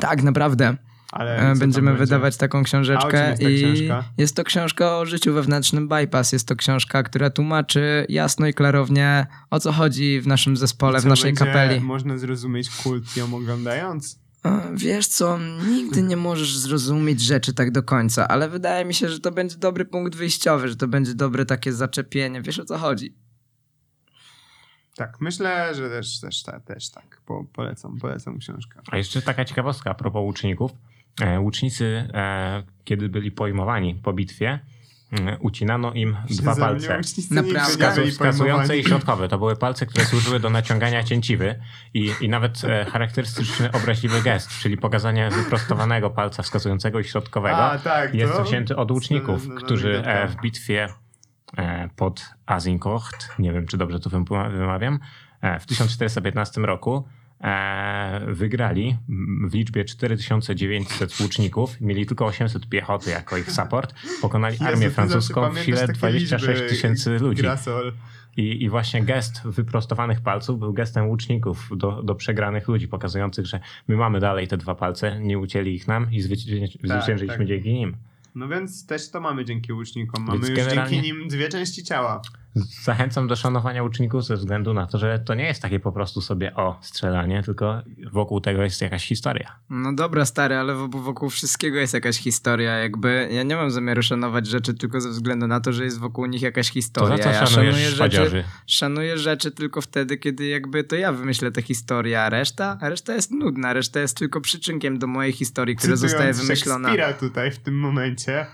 [0.00, 0.76] Tak, naprawdę.
[1.18, 2.04] Ale E, Będziemy będzie?
[2.06, 4.04] wydawać taką A o książeczkę czym jest ta i książka?
[4.18, 6.32] jest to książka o życiu wewnętrznym bypass.
[6.32, 11.06] Jest to książka, która tłumaczy jasno i klarownie o co chodzi w naszym zespole, w
[11.06, 11.80] naszej kapeli.
[11.80, 14.18] można zrozumieć kult ją oglądając?
[14.44, 19.08] E, Wiesz co, nigdy nie możesz zrozumieć rzeczy tak do końca, ale wydaje mi się,
[19.08, 22.42] że to będzie dobry punkt wyjściowy, że to będzie dobre takie zaczepienie.
[22.42, 23.14] Wiesz o co chodzi?
[24.96, 27.20] Tak, myślę, że też, też, też, też tak.
[27.26, 28.80] Po, polecam, polecam książkę.
[28.90, 30.70] A jeszcze taka ciekawostka a propos łuczników.
[31.20, 34.58] E, Łucznicy, e, kiedy byli pojmowani po bitwie,
[35.12, 37.00] mm, ucinano im dwa palce.
[37.30, 38.10] Naprawdę?
[38.10, 39.28] Wskazujące i środkowe.
[39.28, 41.58] To były palce, które służyły do naciągania cięciwy
[41.94, 47.78] i, i nawet e, charakterystyczny obraźliwy gest, czyli pokazanie wyprostowanego palca wskazującego i środkowego A,
[47.78, 48.44] tak, jest to?
[48.44, 50.30] wzięty od łuczników, No, no, no, którzy e, tak.
[50.30, 50.88] w bitwie
[51.58, 54.98] e, pod Azincourt, nie wiem czy dobrze to wym- wymawiam,
[55.60, 57.08] w 1415 roku
[58.26, 64.90] wygrali m, w liczbie 4900 łuczników, mieli tylko 800 piechoty jako ich support, pokonali armię
[64.90, 67.42] francuską w sile takie 26 liczby, tysięcy ludzi.
[67.42, 67.92] Grasol.
[68.36, 73.60] I, I właśnie gest wyprostowanych palców był gestem łuczników do, do przegranych ludzi, pokazujących, że
[73.88, 77.46] my mamy dalej te dwa palce, nie ucięli ich nam i zwycię- zwyciężyliśmy tak.
[77.46, 77.96] dzięki nim.
[78.34, 80.24] No więc też to mamy dzięki łucznikom.
[80.24, 82.22] Mamy Więc już generalnie- dzięki nim dwie części ciała.
[82.82, 86.20] Zachęcam do szanowania uczników ze względu na to, że to nie jest takie po prostu
[86.20, 89.58] sobie o strzelanie, tylko wokół tego jest jakaś historia.
[89.70, 93.28] No dobra, stary, ale wokół, wokół wszystkiego jest jakaś historia, jakby.
[93.32, 96.42] Ja nie mam zamiaru szanować rzeczy tylko ze względu na to, że jest wokół nich
[96.42, 97.16] jakaś To historia.
[97.16, 101.62] za co ja szanuję rzeczy, szanuję rzeczy tylko wtedy, kiedy jakby to ja wymyślę tę
[101.62, 105.96] historię, a reszta, a reszta jest nudna, reszta jest tylko przyczynkiem do mojej historii, która
[105.96, 106.88] Cytując zostaje wymyślona.
[106.88, 108.46] Szekspira tutaj w tym momencie.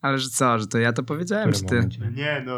[0.00, 1.74] Ale że co, że to ja to powiedziałem, czy ty?
[1.74, 2.10] momencie?
[2.14, 2.56] Nie no.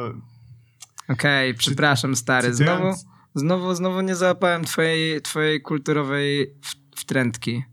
[1.08, 2.54] Okej, przepraszam, stary.
[2.54, 6.54] Znowu, cytując- znowu, znowu nie załapałem twojej, twojej kulturowej
[6.96, 7.64] wtrętki.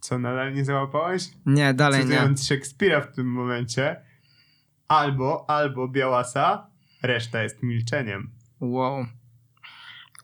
[0.00, 1.30] Co, nadal nie załapałeś?
[1.46, 2.06] Nie, dalej nie.
[2.10, 4.02] Cytując Szekspira w tym momencie.
[4.88, 6.66] Albo, albo Białasa,
[7.02, 8.30] reszta jest milczeniem.
[8.60, 9.06] Wow.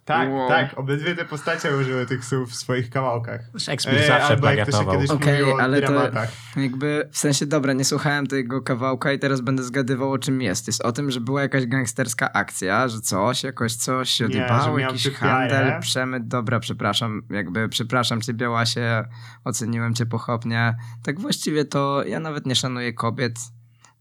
[0.08, 0.48] Tak, Wow.
[0.48, 3.40] tak, obydwie te postacie użyły tych słów w swoich kawałkach.
[3.58, 4.94] Szekspir E, zawsze się plagiatował.
[4.94, 6.10] kiedyś Okej, mówiło o ale to-.
[6.56, 10.66] Jakby, w sensie, dobra, nie słuchałem tego kawałka i teraz będę zgadywał o czym jest.
[10.66, 15.10] Jest o tym, że była jakaś gangsterska akcja, że coś, jakoś coś się odjebało, jakiś
[15.10, 15.80] handel, jaje.
[15.80, 16.28] przemyt.
[16.28, 19.04] Dobra, przepraszam, jakby przepraszam cię Białasie,
[19.44, 20.76] oceniłem cię pochopnie.
[21.02, 23.38] Tak właściwie to ja nawet nie szanuję kobiet.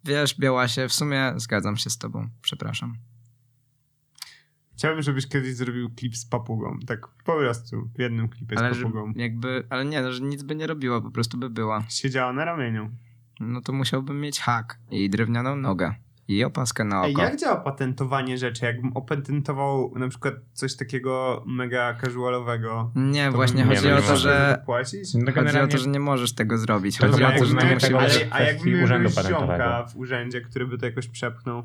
[0.03, 2.97] Wiesz, Białasie, w sumie zgadzam się z tobą, przepraszam.
[4.77, 6.79] Chciałbym, żebyś kiedyś zrobił klip z papugą.
[6.87, 9.13] Tak po prostu, w jednym klipie Ale z że papugą.
[9.15, 11.83] jakby, ale nie, no, że nic by nie robiła, po prostu by była.
[11.89, 12.89] Siedziała na ramieniu.
[13.39, 15.95] No to musiałbym mieć hak i drewnianą nogę
[16.27, 17.21] i opaskę na Ej, oko.
[17.21, 18.65] jak działa patentowanie rzeczy?
[18.65, 22.91] Jakbym opatentował na przykład coś takiego mega casualowego.
[22.95, 25.13] Nie, to właśnie bym- nie, chodzi no o nie to, że Płacić?
[25.13, 26.97] No Chodzi o generalnie to, że nie możesz tego zrobić.
[26.97, 28.13] To Chodzi ja o to, że to musi tego, być...
[28.13, 29.85] że- a jakby urzędu patentowego.
[29.89, 31.63] w urzędzie, który by to jakoś przepchnął.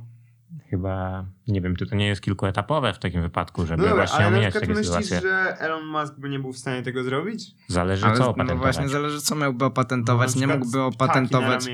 [0.70, 4.26] Chyba, nie wiem, czy to nie jest kilkuetapowe w takim wypadku, żeby No dobra, właśnie
[4.26, 5.20] ale omijać takie myślisz, sytuacje.
[5.20, 7.54] że Elon Musk by nie był w stanie tego zrobić?
[7.68, 8.62] Zależy Ale co no opatentować.
[8.62, 10.34] właśnie zależy, co miałby opatentować.
[10.34, 11.66] Nie przykład mógłby opatentować.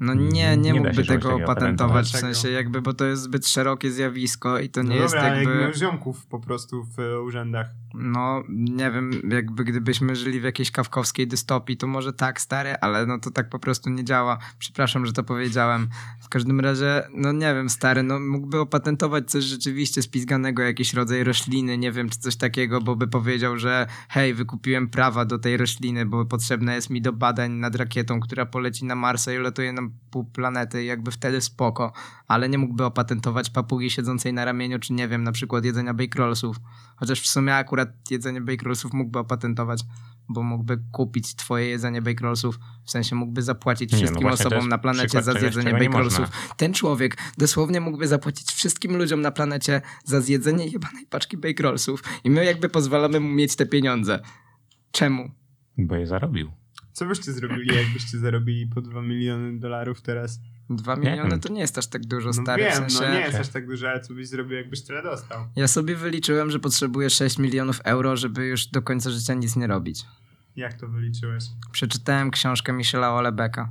[0.00, 2.06] No nie, nie Nie mógłby tego opatentować.
[2.06, 5.34] W sensie jakby, bo to jest zbyt szerokie zjawisko i to nie no jest dobra,
[5.34, 5.56] jakby...
[5.56, 7.66] miał ziomków po prostu w e, urzędach.
[7.94, 13.06] No, nie wiem, jakby gdybyśmy żyli w jakiejś kawkowskiej dystopii, to może tak, stary, ale
[13.06, 14.38] no to tak po prostu nie działa.
[14.58, 15.88] Przepraszam, że to powiedziałem.
[16.20, 21.24] W każdym razie, no nie wiem, stary, no mógłby opatentować coś rzeczywiście spizganego, jakiś rodzaj
[21.24, 25.56] rośliny, nie wiem, czy coś takiego, bo by powiedział, że hej, wykupiłem prawa do tej
[25.56, 29.72] rośliny, bo potrzebna jest mi do badań nad rakietą, która poleci na Marsa i latuje
[29.72, 31.92] na pół planety jakby wtedy spoko,
[32.28, 36.18] ale nie mógłby opatentować papugi siedzącej na ramieniu, czy nie wiem, na przykład jedzenia bake
[36.18, 36.56] rollsów.
[36.96, 39.84] Chociaż w sumie akurat jedzenie bake rollsów mógłby opatentować,
[40.28, 44.34] bo mógłby kupić twoje jedzenie bake rollsów, w sensie mógłby zapłacić Nie, no wszystkim to
[44.34, 46.28] osobom na planecie za zjedzenie bake rollsów.
[46.56, 52.02] Ten człowiek dosłownie mógłby zapłacić wszystkim ludziom na planecie za zjedzenie jebanej paczki bake rollsów
[52.24, 54.20] i my jakby pozwalamy mu mieć te pieniądze.
[54.92, 55.30] Czemu?
[55.78, 56.50] Bo je zarobił.
[56.92, 60.40] Co byście zrobili, jakbyście zarobili po 2 miliony dolarów teraz?
[60.70, 61.40] Dwa Nie miliony wiem.
[61.40, 62.62] to nie jest aż tak dużo, No stary.
[62.62, 63.00] wiem, w sensie...
[63.00, 65.46] no nie jest aż tak dużo, ale co byś zrobił, jakbyś tyle dostał?
[65.56, 69.66] Ja sobie wyliczyłem, że potrzebuję 6 milionów euro, żeby już do końca życia nic nie
[69.66, 70.04] robić.
[70.56, 71.44] Jak to wyliczyłeś?
[71.72, 73.68] Przeczytałem książkę Michela Olebeka.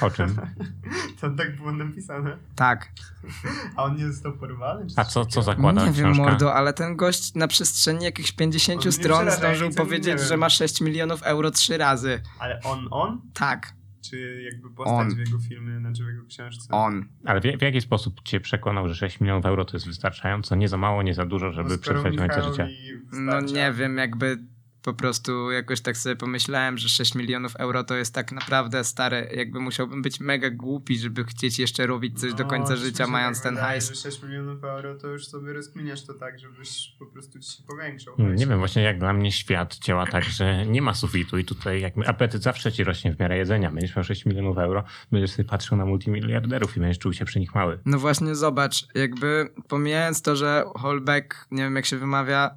[0.00, 0.36] O czym?
[1.20, 2.36] To tak było napisane.
[2.56, 2.88] Tak.
[3.76, 4.86] A on nie został porwany?
[4.86, 6.22] czy A co, co zakłada nie wiem, książka?
[6.30, 10.26] mordo, ale ten gość na przestrzeni jakichś 50 On stron zdążył nie powiedzieć, wiem.
[10.28, 12.20] że ma 6 milionów euro trzy razy.
[12.38, 13.20] Ale on, on?
[13.34, 13.74] Tak,
[14.10, 15.14] Czy jakby postać On.
[15.14, 16.68] w jego filmie, znaczy w jego książce?
[16.70, 17.04] on.
[17.24, 20.56] Ale w, w jaki sposób cię przekonał, że 6 milionów euro to jest wystarczająco?
[20.56, 22.68] Nie za mało, nie za dużo, żeby przetrwać do końca życia.
[23.12, 24.38] No nie wiem, jakby
[24.82, 29.28] po prostu jakoś tak sobie pomyślałem, że 6 milionów euro to jest tak naprawdę stare.
[29.36, 33.06] Jakby musiałbym być mega głupi, żeby chcieć jeszcze robić coś do No, końca ci życia,
[33.06, 33.88] mając ten wydaje, hajs.
[33.88, 37.62] że 6 milionów euro to już sobie rozkminiasz to tak, żebyś po prostu ci się
[37.62, 38.14] powiększał.
[38.18, 38.40] Nie, hajs.
[38.40, 41.80] nie wiem, właśnie jak dla mnie świat działa tak, że nie ma sufitu i tutaj
[41.80, 43.70] jakby apetyt zawsze ci rośnie w miarę jedzenia.
[43.70, 47.40] Będziesz miał 6 milionów euro, będziesz sobie patrzył na multimiliarderów i będziesz czuł się przy
[47.40, 47.78] nich mały.
[47.84, 52.50] No właśnie, zobacz, jakby pomijając to, że Holbeck, nie wiem jak się wymawia,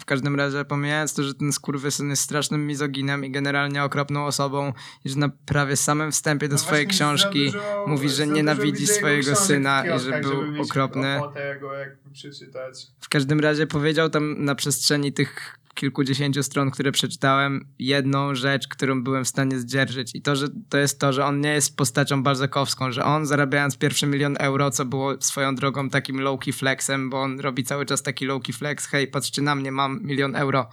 [0.00, 4.72] w każdym razie pomijając to, że ten skurwysyn jest strasznym mizoginem i generalnie okropną osobą
[5.04, 9.36] i że na prawie samym wstępie do No swojej książki dużo- mówi, że nienawidzi swojego
[9.36, 11.18] syna i że był okropny.
[11.18, 12.86] ochotę go jakby przeczytać.
[13.00, 19.02] W każdym razie powiedział tam na przestrzeni tych kilkudziesięciu stron, które przeczytałem, jedną rzecz, którą
[19.02, 20.14] byłem w stanie zdzierżyć.
[20.14, 23.76] I to, że to jest to, że on nie jest postacią balzakowską, że on zarabiając
[23.76, 28.02] pierwszy milion euro, co było swoją drogą takim low-key flexem, bo on robi cały czas
[28.02, 30.70] taki low-key flex, hej, patrzcie na mnie, mam milion euro,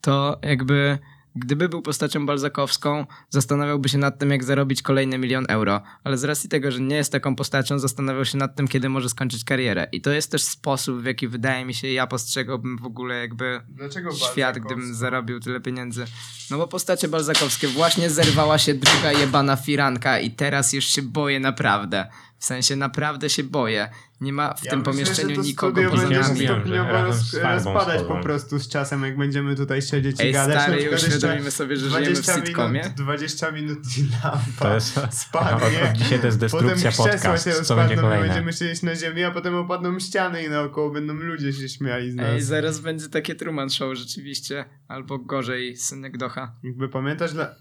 [0.00, 0.98] to jakby
[1.36, 5.82] gdyby był postacią balzakowską, zastanawiałby się nad tym, jak zarobić kolejny milion euro.
[6.04, 9.08] Ale z racji tego, że nie jest taką postacią, zastanawiał się nad tym, kiedy może
[9.08, 9.88] skończyć karierę.
[9.92, 13.60] I to jest też sposób, w jaki wydaje mi się, ja postrzegałbym w ogóle jakby
[13.68, 16.04] Dlaczego świat, gdybym zarobił tyle pieniędzy.
[16.50, 21.40] No bo postacie balzakowskie właśnie zerwała się druga jebana firanka i teraz już się boję
[21.40, 22.08] naprawdę.
[22.38, 23.90] W sensie naprawdę się boję.
[24.20, 26.46] Nie ma w Ja tym myślę, pomieszczeniu że to nikogo poza nami.
[26.46, 27.14] stopniowo
[27.60, 28.06] słową.
[28.08, 30.62] po prostu z czasem, jak będziemy tutaj siedzieć i Ej, gadać.
[30.62, 32.80] stary, uświadomimy sobie, że żyjemy w 20 sitcomie.
[32.80, 35.80] Minut, 20 minut i lampa To jest, spadnie.
[35.82, 37.44] od, od dzisiaj to jest Potem destrukcja krzesła podcast.
[37.44, 38.26] się Co będzie kolejne?
[38.26, 42.14] będziemy siedzieć na ziemi, a potem opadną ściany i naokoło będą ludzie się śmiali z
[42.14, 42.26] nas.
[42.26, 44.64] Ej, zaraz będzie takie Truman Show rzeczywiście.
[44.88, 46.54] Albo gorzej, synek Docha.
[46.62, 47.54] Jakby pamiętasz, dla...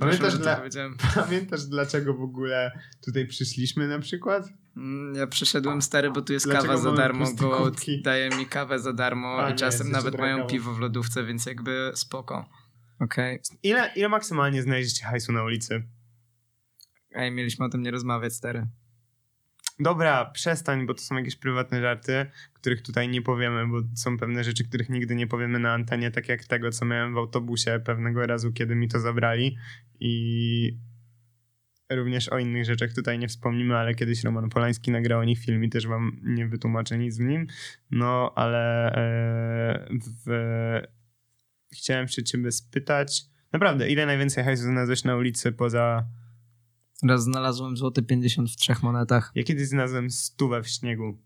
[0.00, 0.96] Pamiętasz to dla- powiedziałem.
[1.14, 4.48] pamiętasz dlaczego w ogóle tutaj przyszliśmy na przykład?
[4.78, 7.26] Mm, Ja przyszedłem stary, bo tu jest Dlaczego kawa za darmo.
[7.40, 8.02] kubki?
[8.02, 10.50] daje mi kawę za darmo A, i czasem nawet mają droga.
[10.50, 12.48] piwo w lodówce, więc jakby spoko.
[13.00, 13.40] Okej.
[13.62, 15.82] Ile, ile maksymalnie znajdziecie hajsu na ulicy?
[17.12, 18.66] Ej, mieliśmy o tym nie rozmawiać, stary.
[19.80, 24.44] Dobra, przestań, bo to są jakieś prywatne żarty, których tutaj nie powiemy, bo są pewne
[24.44, 28.26] rzeczy, których nigdy nie powiemy na antenie, tak jak tego, co miałem w autobusie pewnego
[28.26, 29.56] razu, kiedy mi to zabrali
[30.00, 30.78] i
[31.90, 35.64] również o innych rzeczach tutaj nie wspomnimy, ale kiedyś Roman Polański nagrał o nich film
[35.64, 37.46] i też wam nie wytłumaczę nic w nim,
[37.90, 39.88] no ale e,
[40.26, 40.30] w,
[41.72, 43.22] chciałem się ciebie spytać,
[43.52, 46.08] naprawdę, ile najwięcej hajsu znalazłeś na ulicy poza
[47.02, 49.32] Raz znalazłem złoty 50 w trzech monetach.
[49.34, 51.18] Ja kiedyś znalazłem stówę w śniegu.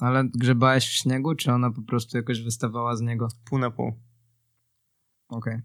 [0.00, 3.28] Ale grzebałeś w śniegu, czy ona po prostu jakoś wystawała z niego?
[3.44, 3.92] Pół na pół.
[5.28, 5.60] Okej.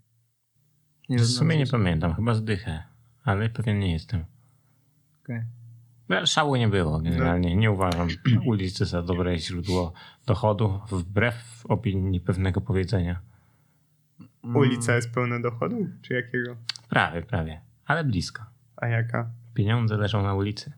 [1.09, 2.83] W sumie nie pamiętam, chyba zdychę,
[3.23, 4.25] ale pewien nie jestem.
[6.09, 7.55] No, Szału nie było generalnie.
[7.55, 8.07] Nie uważam
[8.45, 9.93] ulicy za dobre źródło
[10.25, 13.19] dochodu, wbrew opinii pewnego powiedzenia.
[14.43, 15.87] Ulica jest pełna dochodu?
[16.01, 16.55] Czy jakiego?
[16.89, 18.43] Prawie, prawie, ale blisko.
[18.75, 19.29] A jaka?
[19.53, 20.71] Pieniądze leżą na ulicy.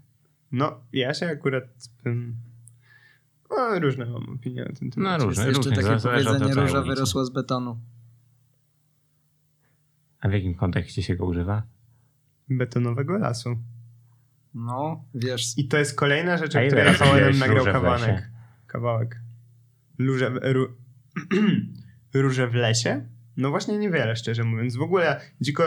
[0.52, 1.64] No, ja się akurat...
[2.04, 2.36] bym-
[3.50, 4.98] No, różne mam opinie na ten temat.
[4.98, 5.84] No, Jest różne, jeszcze różne.
[5.84, 6.96] takie powiedzenie, róża ulicy.
[6.96, 7.80] wyrosła z betonu.
[10.22, 11.64] A w jakim kontekście się go używa?
[12.50, 13.58] Betonowego lasu.
[14.54, 17.08] No, wiesz, I to jest kolejna rzecz, A o której Rafał
[17.40, 18.30] nagrał róże kawałek.
[18.68, 19.22] Kawałek.
[20.00, 20.68] Róże, ru,
[22.14, 23.06] róże w lesie?
[23.38, 24.76] No właśnie niewiele, szczerze mówiąc.
[24.76, 25.64] W ogóle dziko,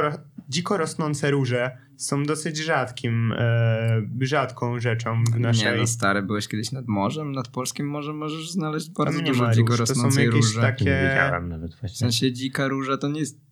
[0.48, 5.78] dziko rosnące róże są dosyć rzadkim, e, rzadką rzeczą w nie naszej...
[5.80, 9.54] no stary, byłeś kiedyś nad morzem, nad polskim morzem możesz znaleźć bardzo nie dużo ma
[9.54, 10.60] dziko róż, to są rosnącej jakieś róży.
[10.60, 11.88] takie- Nie W właśnie.
[11.98, 13.47] sensie dzika róża to nie jest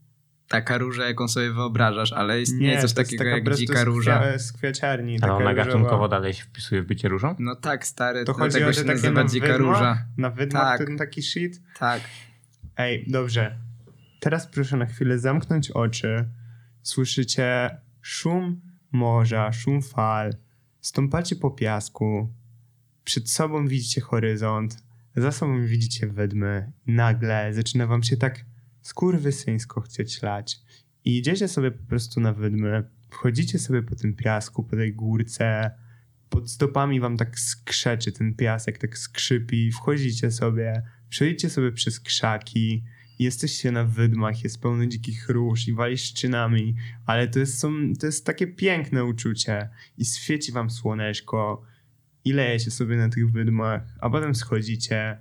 [0.48, 3.80] taka róża, jaką sobie wyobrażasz, ale istnieje Nie, coś to jest takiego taka jak dzika
[3.80, 4.20] z róża.
[4.20, 5.18] kwia- Z kwiaciarni.
[5.22, 5.64] Ale ona różowa.
[5.64, 7.35] gatunkowo dalej się wpisuje w bycie różą?
[7.38, 10.04] No tak, stary, To chodzi o te takie na dzika róża.
[10.16, 10.87] Na wydmach Tak.
[10.87, 11.61] ten taki shit?
[11.78, 12.00] Tak.
[12.76, 13.56] Ej, dobrze.
[14.20, 16.24] Teraz proszę na chwilę zamknąć oczy.
[16.82, 18.61] Słyszycie szum
[18.92, 20.35] morza, szum fal.
[20.80, 22.32] Stąpacie po piasku.
[23.04, 24.76] Przed sobą widzicie horyzont.
[25.16, 26.72] Za sobą widzicie wydmy.
[26.87, 28.44] Nagle zaczyna wam się tak
[28.87, 30.61] skurwysyńsko chcieć lać.
[31.05, 32.85] I idziecie sobie po prostu na wydmy.
[33.11, 35.70] Wchodzicie sobie po tym piasku, po tej górce.
[36.29, 39.72] Pod stopami wam tak skrzeczy ten piasek, tak skrzypi.
[39.72, 42.85] Wchodzicie sobie, przejdźcie sobie przez krzaki.
[43.18, 46.75] Jesteście na wydmach, jest pełno dzikich róż i wali szczynami,
[47.07, 49.68] ale to jest, są, to jest takie piękne uczucie
[49.99, 51.62] i świeci wam słoneczko
[52.25, 55.18] i lejecie sobie na tych wydmach, a potem schodzicie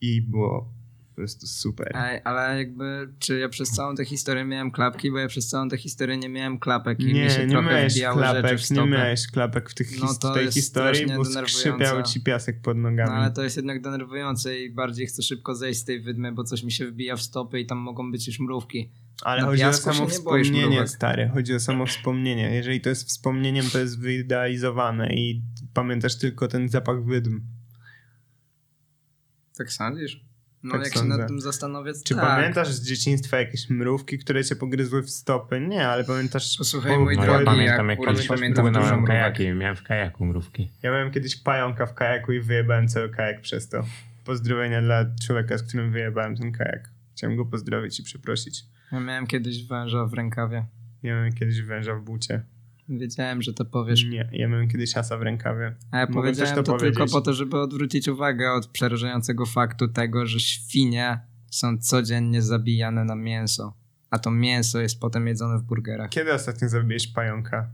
[0.00, 0.79] i było
[1.20, 1.92] po prostu super.
[1.94, 5.68] Ej, ale jakby, czy ja przez całą tę historię miałem klapki, bo ja przez całą
[5.68, 8.86] tę historię nie miałem klapek i mi Nie, się nie trochę miałeś klapek, w nie
[8.86, 13.10] miałeś klapek w, tych No to tej historii, bo skrzypiał ci piasek pod nogami.
[13.10, 16.44] No ale to jest jednak denerwujące i bardziej chcę szybko zejść z tej wydmy, bo
[16.44, 18.90] coś mi się wbija w stopy i tam mogą być już mrówki.
[19.22, 21.30] Ale Na chodzi o samo wspomnienie, stary.
[21.34, 22.54] Chodzi o samo wspomnienie.
[22.54, 25.42] Jeżeli to jest wspomnieniem, to jest wyidealizowane i
[25.74, 27.40] pamiętasz tylko ten zapach wydm.
[29.56, 30.29] Tak sądzisz?
[30.62, 31.12] No Tak jak sądzę.
[31.14, 32.24] się nad tym zastanowię, Czy tak.
[32.24, 35.60] pamiętasz z dzieciństwa jakieś mrówki, które cię pogryzły w stopy?
[35.60, 36.58] Nie, ale pamiętasz...
[36.58, 39.06] Posłuchaj, mój No bo- ja drogi, pamiętam, ja jak kiedyś pamiętam dużo płynąłem mrówek.
[39.08, 40.72] kajakiem, miałem w kajaku mrówki.
[40.82, 43.84] Ja miałem kiedyś pająka w kajaku i wyjebałem cały kajak przez to.
[44.24, 46.88] Pozdrowienia dla człowieka, z którym wyjebałem ten kajak.
[47.16, 48.64] Chciałem go pozdrowić i przeprosić.
[48.92, 50.64] Ja miałem kiedyś węża w rękawie.
[51.02, 52.42] Ja miałem kiedyś węża w bucie.
[52.90, 54.04] Wiedziałem, że to powiesz.
[54.04, 55.74] Nie, ja miałem kiedyś asa w rękawie.
[55.90, 60.26] A ja powiedziałem to, to tylko po to, żeby odwrócić uwagę od przerażającego faktu tego,
[60.26, 63.74] że świnie są codziennie zabijane na mięso.
[64.10, 66.10] A to mięso jest potem jedzone w burgerach.
[66.10, 67.68] Kiedy ostatnio zabiłeś pająka?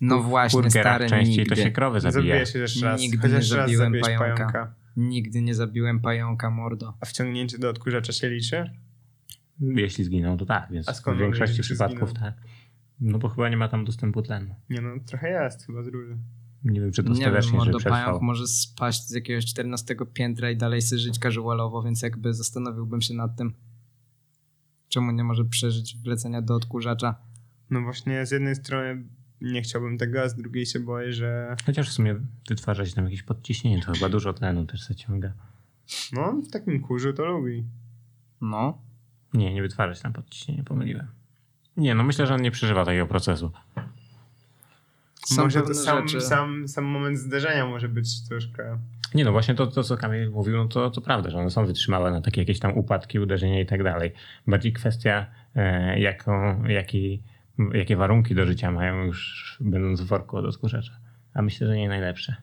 [0.00, 1.56] No W właśnie, burgerach stary, częściej nigdy.
[1.56, 2.20] to się krowy zabija.
[2.22, 3.00] Zabiłeś jeszcze raz.
[3.00, 4.74] Nigdy Chociaż nie raz zabiłem zabiłeś pająka.
[4.96, 6.94] Nigdy nie zabiłem pająka, mordo.
[7.00, 8.70] A wciągnięcie do odkurzacza się liczy?
[9.60, 12.24] Jeśli zginą, to tak, więc A skąd w większości przypadków zginą?
[12.24, 12.34] tak.
[13.00, 14.54] No bo chyba nie ma tam dostępu tlenu.
[14.70, 16.18] Nie no, trochę jest chyba z róży.
[16.64, 18.04] Nie wiem, czy Nie wiem, dostatecznie, że przetrwał.
[18.04, 23.00] pająk może spaść z jakiegoś 14 piętra i dalej sobie żyć casualowo, więc jakby zastanowiłbym
[23.00, 23.54] się nad tym,
[24.88, 27.14] czemu nie może przeżyć wlecenia do odkurzacza.
[27.70, 29.04] No właśnie, z jednej strony
[29.40, 32.16] nie chciałbym tego, a z drugiej się boję, że Chociaż w sumie
[32.48, 35.32] wytwarzać tam jakieś podciśnienie, to chyba dużo tlenu też zaciąga.
[36.12, 37.64] no, w takim kurzu to lubi.
[38.40, 38.78] No,
[39.34, 41.06] Nie, nie wytwarzać tam podciśnienie, pomyliłem.
[41.78, 43.50] Nie, no myślę, że on nie przeżywa takiego procesu.
[45.24, 48.78] są może to sam, sam, sam moment zderzenia może być troszkę...
[49.14, 51.66] Nie no, właśnie to, to co Kamil mówił, no to, to prawda, że one są
[51.66, 54.12] wytrzymałe na takie jakieś tam upadki, uderzenia i tak dalej.
[54.46, 57.22] Bardziej kwestia, e, jaką, jaki,
[57.72, 60.92] jakie warunki do życia mają już będąc w worku od odkurzacza.
[61.34, 62.36] A myślę, że nie najlepsze.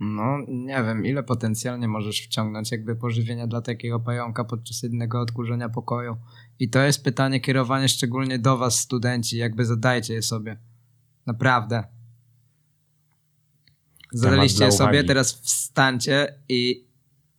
[0.00, 5.68] No, nie wiem, ile potencjalnie możesz wciągnąć jakby pożywienia dla takiego pająka podczas jednego odkurzenia
[5.68, 6.16] pokoju.
[6.58, 10.58] I to jest pytanie kierowane szczególnie do was, studenci, jakby zadajcie je sobie.
[11.26, 11.84] Naprawdę.
[14.12, 16.88] Zadaliście je sobie, teraz wstańcie i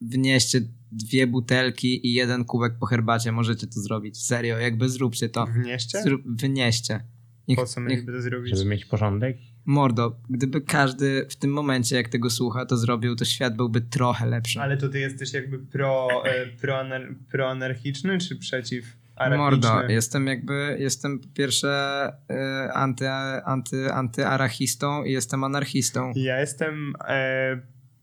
[0.02, 3.32] wnieście dwie butelki i jeden kubek po herbacie.
[3.32, 4.26] Możecie to zrobić.
[4.26, 5.46] Serio, jakby zróbcie to.
[5.46, 6.02] Wnieście?
[6.04, 7.04] Zrób, wynieście.
[7.48, 8.58] Niech, Po co mieliby to zrobić?
[8.58, 9.38] Żeby mieć porządek.
[9.66, 14.26] Mordo, gdyby każdy w tym momencie, jak tego słucha, to zrobił, to świat byłby trochę
[14.26, 14.62] lepszy.
[14.62, 19.70] Ale to ty jesteś jakby pro, e, proanar, proanarchiczny czy przeciw anarchiczny?
[19.70, 23.10] Mordo, jestem jakby, jestem po pierwsze y, anty,
[23.46, 26.14] anty, antyarachistą i jestem anarchistą.
[26.16, 27.62] Ja jestem e,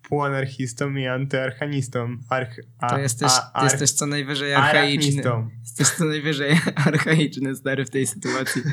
[0.08, 2.16] półanarchistą i antyarchanistą.
[2.28, 5.22] Arch, a, To jesteś, a, arch- jesteś co najwyżej archaiczny.
[5.22, 5.50] arachnistą.
[5.60, 6.50] Jesteś co najwyżej
[6.86, 8.62] archaiczny, stary, w tej sytuacji.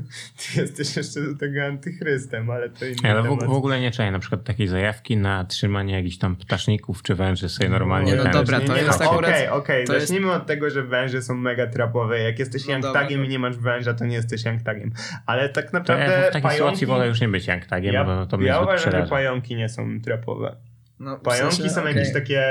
[0.54, 3.44] Ty jesteś jeszcze do tego antychrystem, ale to inny Ale w, temat.
[3.44, 7.48] w ogóle nie czuję na przykład takiej zajawki na trzymanie jakichś tam ptaszników czy węży
[7.48, 8.10] sobie normalnie.
[8.12, 10.46] Nie, no ten- dobra, to nie, jest no, akurat- Okej, okej, to jest- zacznijmy od
[10.46, 12.18] tego, że węże są mega trapowe.
[12.20, 14.92] Jak jesteś No to- i nie masz węża, to nie jesteś young tagiem.
[15.26, 16.56] Ale tak To naprawdę ja w takiej pająki...
[16.58, 19.56] sytuacji wolę już nie być jak tagiem, ja, bo to mnie ja uważam, że pająki
[19.56, 20.56] nie są trapowe.
[21.02, 21.94] No, w Pająki sensie, są okej.
[21.96, 22.44] jakieś takie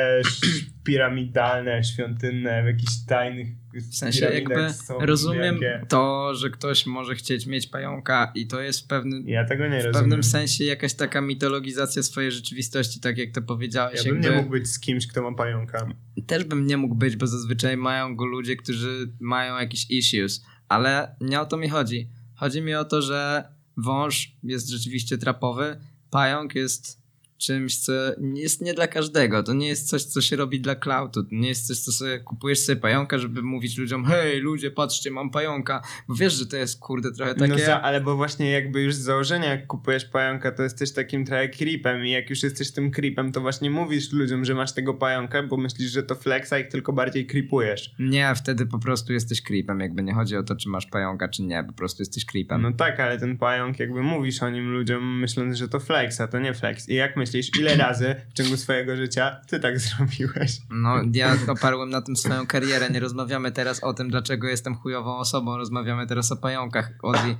[0.85, 4.67] piramidalne, świątynne, w jakichś tajnych W sensie jakby
[4.99, 5.85] rozumiem wielkie.
[5.89, 9.93] to, że ktoś może chcieć mieć pająka i to jest w pewnym, Ja nie w
[9.93, 14.05] pewnym sensie jakaś taka mitologizacja swojej rzeczywistości, tak jak to powiedziałeś.
[14.05, 15.87] Ja bym nie jakby- mógł być z kimś, kto ma pająka.
[16.27, 21.15] Też bym nie mógł być, bo zazwyczaj mają go ludzie, którzy mają jakieś issues, ale
[21.21, 22.09] nie o to mi chodzi.
[22.35, 23.43] Chodzi mi o to, że
[23.77, 25.77] wąż jest rzeczywiście trapowy,
[26.09, 27.00] pająk jest
[27.41, 27.91] czymś, co
[28.33, 29.43] jest nie dla każdego.
[29.43, 31.23] To nie jest coś, co się robi dla cloudu.
[31.23, 35.11] To nie jest coś, co sobie kupujesz sobie pająka, żeby mówić ludziom, hej ludzie, patrzcie,
[35.11, 35.81] mam pająka.
[36.07, 37.51] Bo wiesz, że to jest kurde trochę takie...
[37.51, 41.25] No za, ale bo właśnie jakby już z założenia jak kupujesz pająka, to jesteś takim
[41.25, 44.93] trochę creepem i jak już jesteś tym creepem, to właśnie mówisz ludziom, że masz tego
[44.93, 47.95] pająka, bo myślisz, że to flexa i tylko bardziej creepujesz.
[47.99, 49.79] Nie, wtedy po prostu jesteś creepem.
[49.79, 51.63] Jakby nie chodzi o to, czy masz pająka, czy nie.
[51.63, 52.61] Po prostu jesteś creepem.
[52.61, 56.27] No tak, ale ten pająk jakby mówisz o nim ludziom myśląc, że to flex, a
[56.27, 56.89] to nie flex.
[56.89, 60.57] I jak myślisz, ile razy w ciągu swojego życia ty tak zrobiłeś?
[60.69, 62.89] No, ja oparłem na tym swoją karierę.
[62.89, 65.57] Nie rozmawiamy teraz o tym, dlaczego jestem chujową osobą.
[65.57, 66.91] Rozmawiamy teraz o pająkach.
[67.03, 67.35] Ozzy.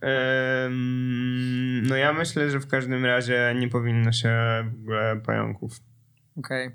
[0.00, 4.30] Ehm, no ja myślę, że w każdym razie nie powinno się
[4.76, 5.80] w ogóle pająków.
[6.38, 6.70] Okej,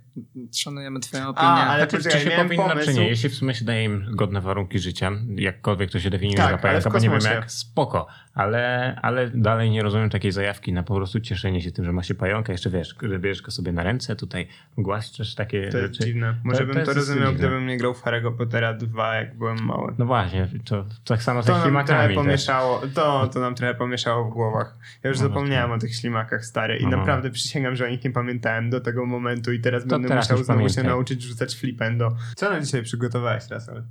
[0.56, 1.48] szanujemy twoją opinię.
[1.48, 2.88] A, ale Znaczy, poczekaj, czy się powinno, pomysł.
[2.88, 3.08] czy nie?
[3.08, 6.58] Jeśli w sumie się daje im godne warunki życia, jakkolwiek to się definiuje Tak, za
[6.58, 8.08] pająka, bo nie wiem jak, spoko.
[8.38, 12.04] Ale, ale dalej nie rozumiem takiej zajawki na po prostu cieszenie się tym, że ma
[12.04, 12.52] się pająka.
[12.52, 14.48] Jeszcze wiesz, że bierzesz go sobie na ręce, tutaj
[14.78, 16.06] głaszczesz takie To jest rzeczy.
[16.08, 16.36] dziwne.
[16.44, 17.38] Może To- bym to to, rozumiał, dziwne.
[17.48, 19.94] gdybym nie grał w Harry'ego Pottera 2, jak byłem mały.
[19.98, 22.08] No właśnie, to tak samo To trochę ślimakami.
[22.08, 22.16] też.
[22.16, 24.78] pomieszało, to, to nam trochę pomieszało w głowach.
[25.04, 26.98] Ja już No, zapomniałem to- o tych ślimakach, stary, i No.
[26.98, 30.30] naprawdę przysięgam, że o nich nie pamiętałem do tego momentu i teraz To będę teraz
[30.32, 32.16] musiał znowu się nauczyć rzucać flipendo.
[32.36, 33.84] Co na dzisiaj przygotowałeś, Rasol?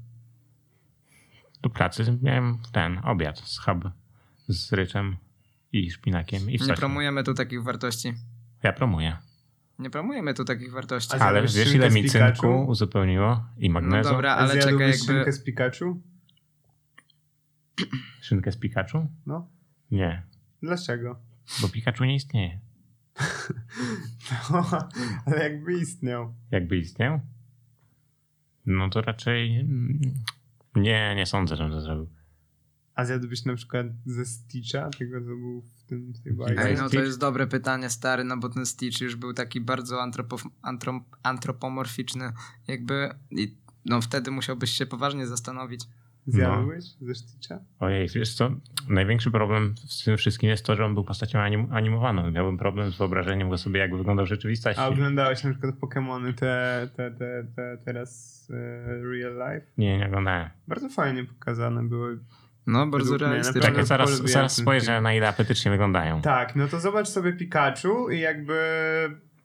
[1.63, 3.85] Do pracy miałem ten obiad z hub
[4.49, 5.17] z ryczem
[5.73, 8.13] i szpinakiem i Nie promujemy tu takich wartości.
[8.63, 9.17] Ja promuję.
[9.79, 11.17] Nie promujemy tu takich wartości.
[11.17, 14.11] A Ale zjadłeś wiesz ile mi cynku uzupełniło i No magnezu?
[14.11, 14.93] dobra, A ale czekaj jakby...
[14.99, 16.03] szynkę z Pikachu?
[18.23, 19.07] Szynkę z Pikachu?
[19.27, 19.49] No.
[19.91, 20.23] Nie,
[20.63, 21.19] Dlaczego?
[21.63, 22.61] bo Pikachu nie istnieje.
[25.27, 26.35] Ale jakby istniał.
[26.51, 27.21] Jakby istniał?
[28.67, 29.69] No to raczej
[30.77, 32.09] nie, nie sądzę, żebym to zrobił.
[32.97, 36.63] A zjadłbyś na przykład ze Stitcha, tego co był w tym w tej bajce?
[36.63, 40.03] Ej, no to jest dobre pytanie, stary, no bo ten Stitch już był taki bardzo
[40.03, 42.33] antropo, antro, antropomorficzny.
[42.69, 43.09] Jakby...
[43.31, 43.55] I,
[43.85, 45.81] no wtedy musiałbyś się poważnie zastanowić.
[46.27, 47.59] Zjadłbyś ze Stitcha?
[47.81, 48.51] Ojej, wiesz co?
[48.89, 52.31] Największy problem z tym wszystkim jest to, że on był postacią anim animowaną.
[52.31, 54.83] Miałbym problem z wyobrażeniem go sobie, jak wyglądał w rzeczywistości.
[54.83, 59.67] A oglądałeś na przykład Pokémony te, te, te, te teraz e, real life?
[59.79, 60.51] Nie, nie oglądałem.
[60.69, 62.19] Bardzo fajnie pokazane były.
[62.67, 63.61] No, bardzo realistyczne.
[63.61, 66.23] Czekaj, zaraz, zaraz spojrzę na ile apetycznie wyglądają.
[66.23, 68.57] Tak, no to zobacz sobie Pikachu i jakby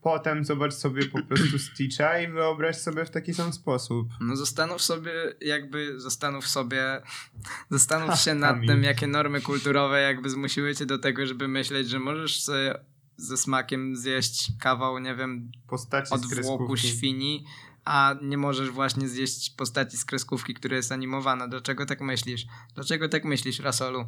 [0.01, 4.07] potem zobacz sobie po prostu Stitcha i wyobraź sobie w taki sam sposób.
[4.21, 7.01] No zastanów sobie, jakby zastanów sobie,
[7.69, 11.89] zastanów Ha, się nad tym, jakie normy kulturowe jakby zmusiły cię do tego, żeby myśleć,
[11.89, 12.73] że możesz sobie
[13.17, 16.87] ze smakiem zjeść kawał, nie wiem, Postaci odwłoku kreskówki.
[16.87, 17.45] świni,
[17.85, 21.47] a nie możesz właśnie zjeść postaci z kreskówki, która jest animowana.
[21.47, 22.45] Dlaczego tak myślisz?
[22.75, 24.05] Dlaczego tak myślisz, Rasolu?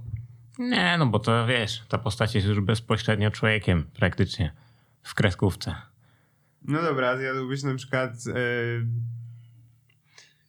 [0.60, 4.54] Nie, no bo to wiesz, ta postać jest już bezpośrednio człowiekiem praktycznie
[5.04, 5.76] w kreskówce.
[6.62, 8.34] No dobra, zjadłbyś na przykład e,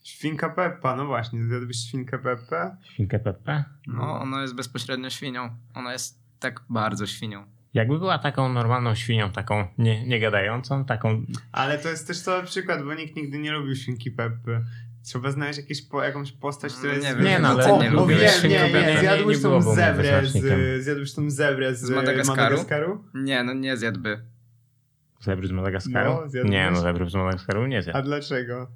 [0.02, 2.76] świnka Peppa, no właśnie, zjadłbyś świnkę Peppę?
[2.82, 3.64] Świnkę Pepe?
[3.86, 5.56] No, ona jest bezpośrednio świnią.
[5.74, 7.53] Ona jest tak bardzo świnią.
[7.74, 11.24] Jakby była taką normalną świnią, taką nie, nie gadającą, taką...
[11.52, 14.60] Ale to jest też cały przykład, bo nikt nigdy nie lubił świnki Peppy.
[15.04, 17.08] Trzeba znaleźć jakieś po, jakąś postać, która No jest...
[17.08, 20.26] nie wiem, Nie, no, ale o, nie lubię nie, nie, Nie- zjadłeś nie tą zebrę
[20.26, 22.36] z, zjadłeś tą zebrę z, Z Madagaskaru?
[22.36, 23.04] Madagaskaru?
[23.14, 24.20] Nie, no nie zjadłby.
[25.20, 26.18] Zebry z Madagaskaru?
[26.34, 28.02] No, nie, no zebry z Madagaskaru nie A zjadł.
[28.04, 28.68] dlaczego?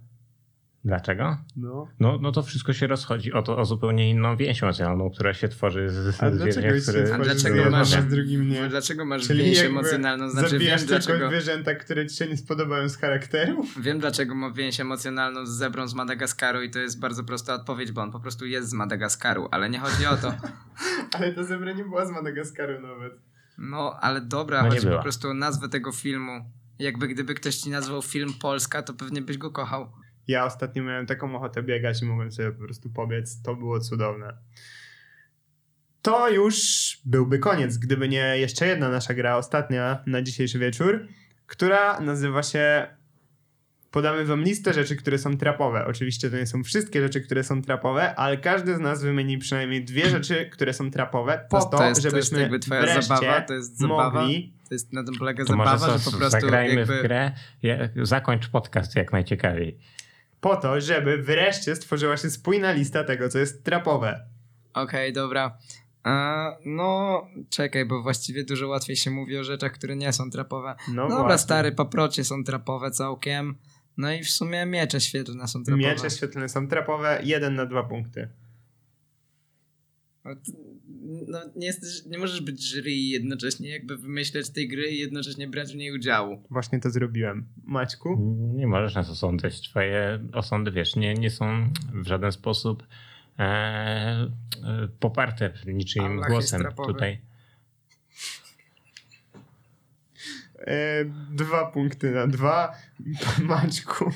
[0.89, 1.37] Dlaczego?
[1.57, 1.89] No.
[2.01, 5.49] No, no to wszystko się rozchodzi o, to, o zupełnie inną więź emocjonalną, która się
[5.49, 7.05] tworzy z, z A dlaczego zwierzęcia, się które...
[7.05, 8.69] tworzy dlaczego masz- a z drugim nie?
[8.69, 10.31] Dlaczego masz Czyli więź emocjonalną?
[10.31, 13.65] Znaczy wiem dlaczego, zwierzęta, które ci się nie spodobają z charakteru?
[13.81, 17.93] wiem dlaczego ma więź emocjonalną z zebrą z Madagaskaru i to jest bardzo prosta odpowiedź,
[17.93, 20.35] bo on po prostu jest z Madagaskaru, ale nie chodzi o to.
[21.19, 23.13] Ale ta zebra nie była z Madagaskaru nawet.
[23.59, 24.97] No, ale dobra, No chodzi była.
[24.97, 26.45] po prostu o nazwę tego filmu.
[26.79, 29.93] Jakby gdyby ktoś ci nazwał film Polska, to pewnie byś go kochał.
[30.29, 33.43] Ja ostatnio miałem taką ochotę biegać i mogłem sobie po prostu pobiec.
[33.43, 34.33] To było cudowne.
[36.03, 36.59] To już
[37.05, 41.07] byłby koniec, gdyby nie jeszcze jedna nasza gra, ostatnia na dzisiejszy wieczór,
[41.47, 42.87] która nazywa się.
[43.91, 45.87] Podamy wam listę rzeczy, które są trapowe.
[45.87, 49.85] Oczywiście to nie są wszystkie rzeczy, które są trapowe, ale każdy z nas wymieni przynajmniej
[49.85, 53.03] dwie rzeczy, które są trapowe, po To- to, to jest- to jest żebyśmy jakby twoja
[53.03, 54.11] zabawa, to jest zabawa.
[54.21, 56.99] mogli To jest na tym polega To może zabawa, za- że po prostu zagrajmy jakby...
[56.99, 59.79] w grę, ja, zakończ podcast jak najciekawiej.
[60.41, 64.27] Po to, żeby wreszcie stworzyła się spójna lista tego, co jest trapowe.
[64.75, 65.59] Okej, dobra.
[66.03, 70.75] A, no, czekaj, bo właściwie dużo łatwiej się mówi o rzeczach, które nie są trapowe.
[70.89, 71.39] No Dobra, właśnie.
[71.39, 73.55] stary, paprocie są trapowe całkiem.
[73.97, 75.89] No i w sumie miecze świetlne są trapowe.
[75.89, 78.29] Miecze świetlne są trapowe, jeden na dwa punkty.
[81.09, 85.49] No, nie, jesteś, nie możesz być jury i jednocześnie jakby wymyśleć tej gry i jednocześnie
[85.49, 86.43] brać w niej udziału.
[86.51, 87.47] Właśnie to zrobiłem.
[87.65, 88.37] Maćku?
[88.55, 89.61] Nie możesz nas osądzać.
[89.61, 92.87] Twoje osądy, wiesz, nie, nie są w żaden sposób
[93.39, 94.29] e, e,
[95.01, 97.21] poparte niczym głosem tutaj.
[100.58, 100.58] E,
[101.31, 102.73] dwa punkty na dwa.
[103.43, 104.11] Maćku.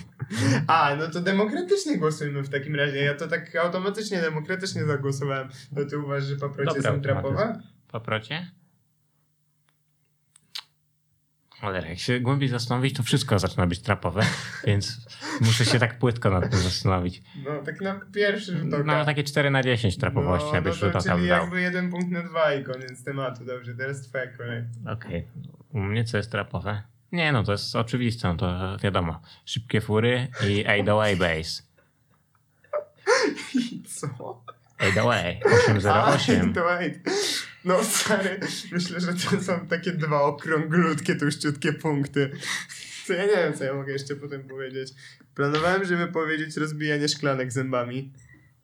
[0.67, 2.99] A, no to demokratycznie głosujmy w takim razie.
[2.99, 5.49] Ja to tak automatycznie, demokratycznie zagłosowałem.
[5.75, 7.63] To ty uważasz, że paprocie Dobra, są trapowe?
[7.89, 8.51] Paprocie?
[11.63, 14.23] Cholera, jak się głębiej zastanowić, to wszystko zaczyna być trapowe,
[14.67, 15.07] więc
[15.41, 17.23] muszę się tak płytko nad tym zastanowić.
[17.45, 18.85] No, tak na pierwszy rzut oka.
[18.85, 21.41] No takie 4 na 10 trapowości, no, abyś no rzut to oka czyli dał.
[21.41, 23.45] jakby jeden punkt na dwa i koniec tematu.
[23.45, 24.65] Dobrze, teraz twoja kolej.
[24.93, 25.27] Okej.
[25.73, 26.83] U mnie co jest trapowe?
[27.13, 29.21] Nie no, to jest oczywiste, no to wiadomo.
[29.45, 31.63] Szybkie fury i 808 base.
[34.01, 34.43] Co?
[34.83, 35.37] 808,
[35.93, 36.53] A, 808.
[36.53, 36.99] to wait.
[37.65, 38.41] No stary,
[38.73, 42.31] myślę, że to są takie dwa okrąglutkie, tuściutkie punkty.
[43.07, 44.93] Co ja nie wiem, co ja mogę jeszcze potem powiedzieć.
[45.35, 48.13] Planowałem, żeby powiedzieć rozbijanie szklanek zębami.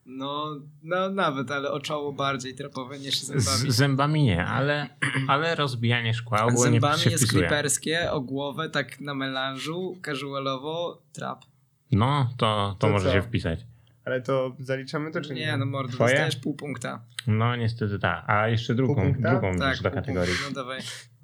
[0.07, 3.73] No, no nawet, ale o czoło bardziej trapowe niż zębami.
[3.73, 4.89] Z zębami nie, ale,
[5.29, 11.45] ale rozbijanie szkła ogólnie Zębami się jest kliperskie, o głowę tak na melanżu, casualowo, trap.
[11.93, 13.13] No, to, to, To może co?
[13.13, 13.61] się wpisać.
[14.09, 15.41] Ale to zaliczamy to, czy nie?
[15.47, 16.11] Nie, no mordo, Twoje?
[16.11, 17.05] dostajesz pół punkta.
[17.27, 18.25] No niestety tak.
[18.27, 20.35] A jeszcze drugą, drugą Tak, rzecz do kategorii.
[20.49, 20.81] No dawaj.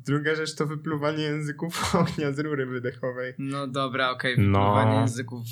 [0.07, 3.35] Druga rzecz to wypluwanie języków ognia z rury wydechowej.
[3.39, 4.59] No dobra, okej, No.
[4.59, 5.43] wypływanie języków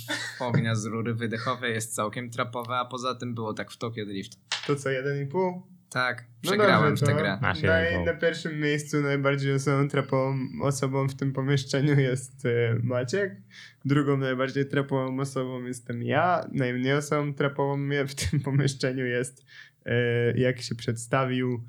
[0.41, 4.39] ognia z rury wydechowej jest całkiem trapowe, a poza tym było tak w Tokyo Drift.
[4.67, 5.63] To co, jeden i pół?
[5.93, 7.39] Tak, No przegrałem dobrze, w tę to grę.
[7.43, 13.37] Masz na, na pierwszym miejscu najbardziej osobą trapową osobą w tym pomieszczeniu jest e, Maciek.
[13.85, 16.49] Drugą najbardziej trapową osobą jestem ja.
[16.53, 19.45] Najmniej osobą trapową mnie w tym pomieszczeniu jest
[19.87, 19.95] e,
[20.39, 21.65] jak się przedstawił.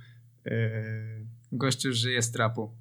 [0.45, 0.71] E,
[1.51, 2.71] Gościu żyje z trapu.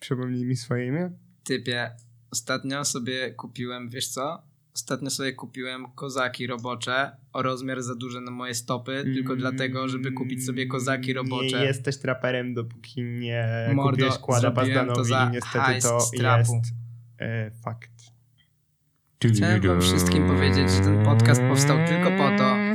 [0.00, 1.10] przypomnij mi swoje imię.
[1.44, 1.90] Typie,
[2.30, 4.47] ostatnio sobie kupiłem, wiesz co?
[4.78, 9.88] Ostatnio sobie kupiłem kozaki robocze o rozmiar za duży na moje stopy, tylko Mm, dlatego,
[9.88, 11.58] żeby kupić sobie kozaki robocze.
[11.58, 15.94] Nie jesteś traperem, dopóki nie Mordo, kupiłeś kłada to Bazdanowi za i niestety to
[16.36, 16.74] jest
[17.18, 17.90] e, fakt.
[19.34, 22.56] Chciałem wam wszystkim powiedzieć, że ten podcast powstał tylko po to,